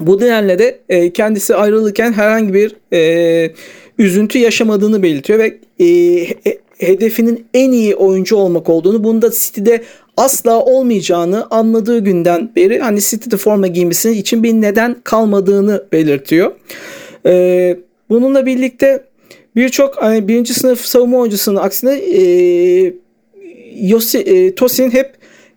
bu 0.00 0.20
nedenle 0.20 0.58
de 0.58 0.78
e, 0.88 1.12
kendisi 1.12 1.54
ayrılırken 1.54 2.12
herhangi 2.12 2.54
bir 2.54 2.76
e, 2.92 3.52
üzüntü 3.98 4.38
yaşamadığını 4.38 5.02
belirtiyor 5.02 5.38
ve 5.38 5.58
e, 5.78 5.86
he- 6.44 6.58
hedefinin 6.78 7.46
en 7.54 7.72
iyi 7.72 7.94
oyuncu 7.94 8.36
olmak 8.36 8.68
olduğunu, 8.68 9.04
bunda 9.04 9.30
City'de 9.30 9.82
asla 10.16 10.64
olmayacağını 10.64 11.46
anladığı 11.50 11.98
günden 11.98 12.50
beri 12.56 12.78
hani 12.78 13.00
City'de 13.00 13.36
forma 13.36 13.66
giymesi 13.66 14.10
için 14.10 14.42
bir 14.42 14.52
neden 14.52 14.96
kalmadığını 15.04 15.86
belirtiyor. 15.92 16.52
E, 17.26 17.76
bununla 18.10 18.46
birlikte 18.46 19.04
birçok 19.56 20.02
hani 20.02 20.28
birinci 20.28 20.54
sınıf 20.54 20.80
savunma 20.80 21.18
oyuncusunun 21.18 21.56
aksine 21.56 21.94
e, 21.94 22.94
Yossi, 23.80 24.18
e, 24.18 24.54
Tosin 24.54 24.90
hep 24.90 25.12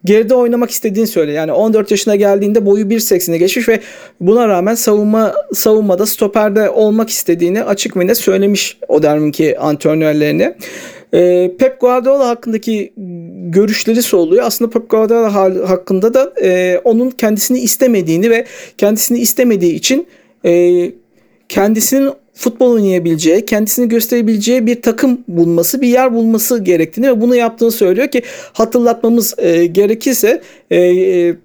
geride 0.06 0.36
oynamak 0.36 0.72
istediğini 0.72 1.08
söylüyor. 1.08 1.38
Yani 1.38 1.52
14 1.52 1.92
yaşına 1.92 2.16
geldiğinde 2.16 2.66
boyu 2.66 2.86
1.80'e 2.86 3.38
geçmiş 3.38 3.70
ve 3.70 3.80
buna 4.22 4.48
rağmen 4.48 4.76
savunma 4.76 5.34
savunmada 5.54 6.06
stoperde 6.06 6.70
olmak 6.70 7.10
istediğini 7.10 7.64
açık 7.64 7.98
ve 7.98 8.08
net 8.08 8.18
söylemiş 8.18 8.78
o 8.88 9.04
dönemki 9.04 9.60
antrenörlerine. 9.60 10.58
E, 11.14 11.52
Pep 11.60 11.80
Guardiola 11.80 12.28
hakkındaki 12.28 12.94
görüşleri 13.46 14.02
soruluyor. 14.02 14.44
Aslında 14.46 14.72
Pep 14.72 14.90
Guardiola 14.90 15.34
hakkında 15.70 16.14
da 16.14 16.34
e, 16.44 16.82
onun 16.84 17.10
kendisini 17.10 17.60
istemediğini 17.60 18.30
ve 18.30 18.46
kendisini 18.78 19.20
istemediği 19.20 19.74
için 19.74 20.08
e, 20.46 20.92
kendisinin 21.50 22.12
futbol 22.36 22.72
oynayabileceği, 22.72 23.46
kendisini 23.46 23.90
gösterebileceği 23.90 24.66
bir 24.66 24.82
takım 24.82 25.24
bulması, 25.28 25.82
bir 25.82 25.88
yer 25.88 26.14
bulması 26.14 26.64
gerektiğini 26.64 27.08
ve 27.08 27.22
bunu 27.22 27.36
yaptığını 27.36 27.72
söylüyor 27.72 28.08
ki 28.08 28.22
hatırlatmamız 28.54 29.36
e, 29.38 29.66
gerekirse 29.66 30.42
e, 30.72 30.78
e, 30.80 31.36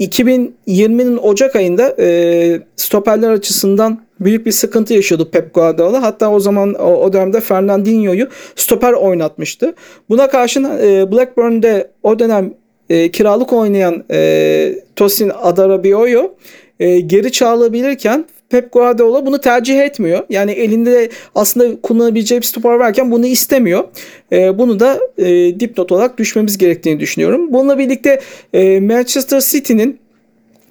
2020'nin 0.00 1.16
Ocak 1.16 1.56
ayında 1.56 1.96
e, 1.98 2.60
stoperler 2.76 3.30
açısından 3.30 4.00
büyük 4.20 4.46
bir 4.46 4.52
sıkıntı 4.52 4.94
yaşıyordu 4.94 5.30
Pep 5.30 5.54
Guardiola. 5.54 6.02
Hatta 6.02 6.30
o 6.30 6.40
zaman 6.40 6.74
o, 6.74 6.96
o 6.96 7.12
dönemde 7.12 7.40
Fernandinho'yu 7.40 8.28
stoper 8.56 8.92
oynatmıştı. 8.92 9.74
Buna 10.08 10.28
karşın 10.28 10.64
e, 10.64 11.12
Blackburn'de 11.12 11.90
o 12.02 12.18
dönem 12.18 12.54
e, 12.90 13.10
kiralık 13.10 13.52
oynayan 13.52 14.04
e, 14.10 14.74
Tosin 14.96 15.32
Adarabioyo 15.42 16.30
e, 16.80 17.00
geri 17.00 17.32
çağrılabilirken 17.32 18.24
Pep 18.50 18.72
Guardiola 18.72 19.26
bunu 19.26 19.40
tercih 19.40 19.80
etmiyor. 19.80 20.24
Yani 20.30 20.52
elinde 20.52 21.10
aslında 21.34 21.80
kullanabileceği 21.80 22.40
bir 22.40 22.46
stoper 22.46 22.74
varken 22.74 23.10
bunu 23.10 23.26
istemiyor. 23.26 23.84
E, 24.32 24.58
bunu 24.58 24.80
da 24.80 25.00
e, 25.18 25.60
dipnot 25.60 25.92
olarak 25.92 26.18
düşmemiz 26.18 26.58
gerektiğini 26.58 27.00
düşünüyorum. 27.00 27.52
Bununla 27.52 27.78
birlikte 27.78 28.20
e, 28.52 28.80
Manchester 28.80 29.40
City'nin 29.40 29.98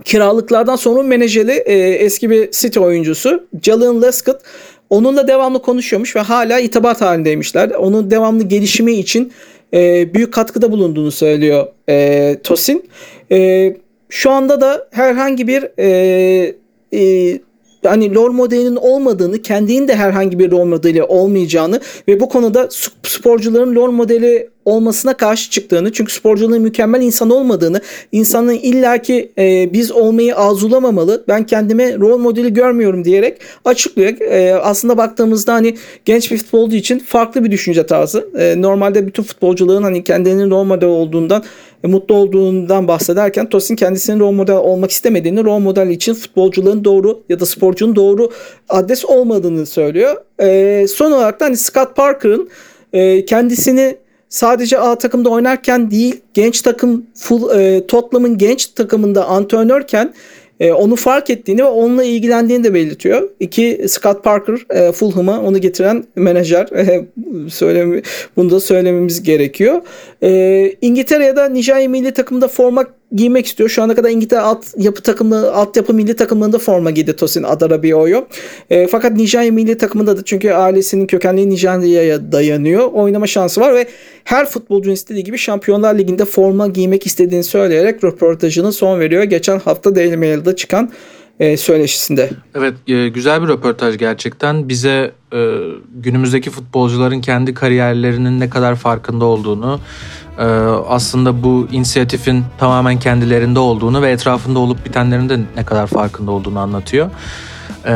kiralıklardan 0.05 0.75
sonra 0.75 1.03
menajeri 1.03 1.51
e, 1.51 1.73
eski 1.77 2.29
bir 2.29 2.51
City 2.51 2.79
oyuncusu 2.79 3.47
Jalen 3.63 4.01
Lescott 4.01 4.41
onunla 4.89 5.27
devamlı 5.27 5.61
konuşuyormuş 5.61 6.15
ve 6.15 6.19
hala 6.19 6.59
itabat 6.59 7.01
halindeymişler. 7.01 7.69
Onun 7.69 8.11
devamlı 8.11 8.43
gelişimi 8.43 8.93
için 8.93 9.31
e, 9.73 10.13
büyük 10.13 10.33
katkıda 10.33 10.71
bulunduğunu 10.71 11.11
söylüyor 11.11 11.67
e, 11.89 12.37
Tosin. 12.43 12.89
E, 13.31 13.73
şu 14.09 14.31
anda 14.31 14.61
da 14.61 14.87
herhangi 14.91 15.47
bir 15.47 15.67
e, 15.79 16.55
e, 16.93 17.39
hani 17.83 18.15
rol 18.15 18.31
modelinin 18.31 18.75
olmadığını, 18.75 19.41
kendinin 19.41 19.87
de 19.87 19.95
herhangi 19.95 20.39
bir 20.39 20.51
rol 20.51 20.65
modeli 20.65 21.03
olmayacağını 21.03 21.79
ve 22.07 22.19
bu 22.19 22.29
konuda 22.29 22.63
sp- 22.63 22.91
sporcuların 23.03 23.75
rol 23.75 23.91
modeli 23.91 24.49
olmasına 24.65 25.13
karşı 25.13 25.49
çıktığını 25.49 25.91
çünkü 25.91 26.13
sporcuların 26.13 26.61
mükemmel 26.61 27.01
insan 27.01 27.29
olmadığını, 27.29 27.81
insanın 28.11 28.53
illaki 28.53 29.31
e, 29.37 29.73
biz 29.73 29.91
olmayı 29.91 30.35
arzulamamalı, 30.35 31.23
ben 31.27 31.45
kendime 31.45 31.95
rol 31.95 32.17
modeli 32.17 32.53
görmüyorum 32.53 33.05
diyerek 33.05 33.37
açıklıyor. 33.65 34.21
E, 34.21 34.55
aslında 34.55 34.97
baktığımızda 34.97 35.53
hani 35.53 35.75
genç 36.05 36.31
bir 36.31 36.37
futbolcu 36.37 36.75
için 36.75 36.99
farklı 36.99 37.43
bir 37.43 37.51
düşünce 37.51 37.85
tarzı. 37.85 38.29
E, 38.37 38.61
normalde 38.61 39.07
bütün 39.07 39.23
futbolcuların 39.23 39.83
hani 39.83 40.03
kendilerinin 40.03 40.49
rol 40.49 40.63
model 40.63 40.89
olduğundan 40.89 41.43
e, 41.83 41.87
mutlu 41.87 42.15
olduğundan 42.15 42.87
bahsederken 42.87 43.49
Tosin 43.49 43.75
kendisinin 43.75 44.19
rol 44.19 44.31
model 44.31 44.55
olmak 44.55 44.91
istemediğini, 44.91 45.43
rol 45.43 45.59
model 45.59 45.89
için 45.89 46.13
futbolcuların 46.13 46.83
doğru 46.83 47.23
ya 47.29 47.39
da 47.39 47.45
sporcunun 47.45 47.95
doğru 47.95 48.31
adres 48.69 49.05
olmadığını 49.05 49.65
söylüyor. 49.65 50.15
E, 50.41 50.85
son 50.87 51.11
olarak 51.11 51.39
da 51.39 51.45
hani 51.45 51.57
Scott 51.57 51.95
Parker'ın 51.95 52.49
e, 52.93 53.25
kendisini 53.25 53.97
sadece 54.29 54.79
A 54.79 54.97
takımda 54.97 55.29
oynarken 55.29 55.91
değil 55.91 56.21
genç 56.33 56.61
takım 56.61 57.05
full, 57.15 57.59
e, 57.59 57.87
Tottenham'ın 57.87 58.37
genç 58.37 58.65
takımında 58.65 59.25
antrenörken 59.25 60.13
e, 60.59 60.71
onu 60.71 60.95
fark 60.95 61.29
ettiğini 61.29 61.61
ve 61.61 61.67
onunla 61.67 62.03
ilgilendiğini 62.03 62.63
de 62.63 62.73
belirtiyor. 62.73 63.29
İki 63.39 63.85
Scott 63.87 64.23
Parker 64.23 64.57
e, 64.69 64.91
Fulham'a 64.91 65.41
onu 65.41 65.61
getiren 65.61 66.03
menajer. 66.15 66.67
E, 66.87 67.05
söyleme, 67.49 68.01
bunu 68.35 68.49
da 68.51 68.59
söylememiz 68.59 69.23
gerekiyor. 69.23 69.81
E, 70.23 70.71
İngiltere 70.81 71.25
ya 71.25 71.35
da 71.35 71.49
Nijerya 71.49 71.89
milli 71.89 72.13
takımda 72.13 72.47
forma 72.47 72.85
giymek 73.15 73.45
istiyor. 73.45 73.69
Şu 73.69 73.83
ana 73.83 73.95
kadar 73.95 74.09
İngiltere 74.09 74.39
alt 74.39 74.65
yapı 74.77 75.01
takımlı 75.01 75.53
altyapı 75.53 75.93
milli 75.93 76.15
takımlarında 76.15 76.59
forma 76.59 76.91
giydi 76.91 77.15
Tosin 77.15 77.43
Adarabioyo. 77.43 78.25
E, 78.69 78.87
fakat 78.87 79.11
Nijerya 79.11 79.51
milli 79.51 79.77
takımında 79.77 80.17
da 80.17 80.21
çünkü 80.25 80.51
ailesinin 80.51 81.07
kökenleri 81.07 81.49
Nijerya'ya 81.49 82.31
dayanıyor. 82.31 82.91
Oynama 82.93 83.27
şansı 83.27 83.61
var 83.61 83.75
ve 83.75 83.87
her 84.23 84.45
futbolcunun 84.45 84.93
istediği 84.93 85.23
gibi 85.23 85.37
Şampiyonlar 85.37 85.97
Ligi'nde 85.97 86.25
forma 86.25 86.67
giymek 86.67 87.05
istediğini 87.05 87.43
söyleyerek 87.43 88.03
röportajını 88.03 88.71
son 88.71 88.99
veriyor. 88.99 89.23
Geçen 89.23 89.59
hafta 89.59 89.95
Daily 89.95 90.17
Mail'de 90.17 90.55
çıkan 90.55 90.91
e, 91.39 91.57
söyleşisinde. 91.57 92.29
Evet 92.55 92.73
e, 92.87 93.09
güzel 93.09 93.41
bir 93.41 93.47
röportaj 93.47 93.97
gerçekten. 93.97 94.69
Bize 94.69 95.11
e, 95.33 95.57
günümüzdeki 95.95 96.49
futbolcuların 96.49 97.21
kendi 97.21 97.53
kariyerlerinin 97.53 98.39
ne 98.39 98.49
kadar 98.49 98.75
farkında 98.75 99.25
olduğunu, 99.25 99.79
e, 100.39 100.43
aslında 100.87 101.43
bu 101.43 101.67
inisiyatifin 101.71 102.43
tamamen 102.57 102.99
kendilerinde 102.99 103.59
olduğunu 103.59 104.01
ve 104.01 104.11
etrafında 104.11 104.59
olup 104.59 104.85
bitenlerin 104.85 105.29
de 105.29 105.39
ne 105.55 105.65
kadar 105.65 105.87
farkında 105.87 106.31
olduğunu 106.31 106.59
anlatıyor. 106.59 107.09
E, 107.87 107.91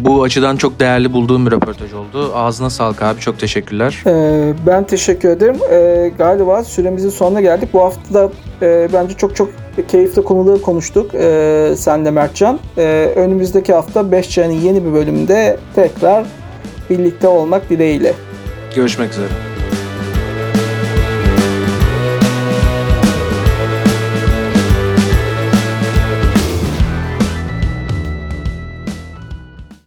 bu 0.00 0.22
açıdan 0.22 0.56
çok 0.56 0.80
değerli 0.80 1.12
bulduğum 1.12 1.46
bir 1.46 1.50
röportaj 1.50 1.92
oldu. 1.92 2.32
Ağzına 2.34 2.70
sağlık 2.70 3.02
abi 3.02 3.20
çok 3.20 3.38
teşekkürler. 3.38 4.02
Ee, 4.06 4.54
ben 4.66 4.84
teşekkür 4.84 5.28
ederim. 5.28 5.56
Ee, 5.70 6.12
galiba 6.18 6.64
süremizin 6.64 7.10
sonuna 7.10 7.40
geldik. 7.40 7.68
Bu 7.72 7.80
hafta 7.80 8.14
da 8.14 8.30
e, 8.62 8.88
bence 8.92 9.14
çok 9.14 9.36
çok 9.36 9.48
keyifli 9.88 10.24
konuları 10.24 10.62
konuştuk 10.62 11.14
e, 11.14 11.74
senle 11.76 12.10
Mertcan. 12.10 12.58
E, 12.78 13.12
önümüzdeki 13.16 13.72
hafta 13.74 14.00
5C'nin 14.00 14.60
yeni 14.60 14.84
bir 14.84 14.92
bölümünde 14.92 15.56
tekrar 15.74 16.26
birlikte 16.90 17.28
olmak 17.28 17.70
dileğiyle. 17.70 18.14
Görüşmek 18.74 19.10
üzere. 19.10 19.55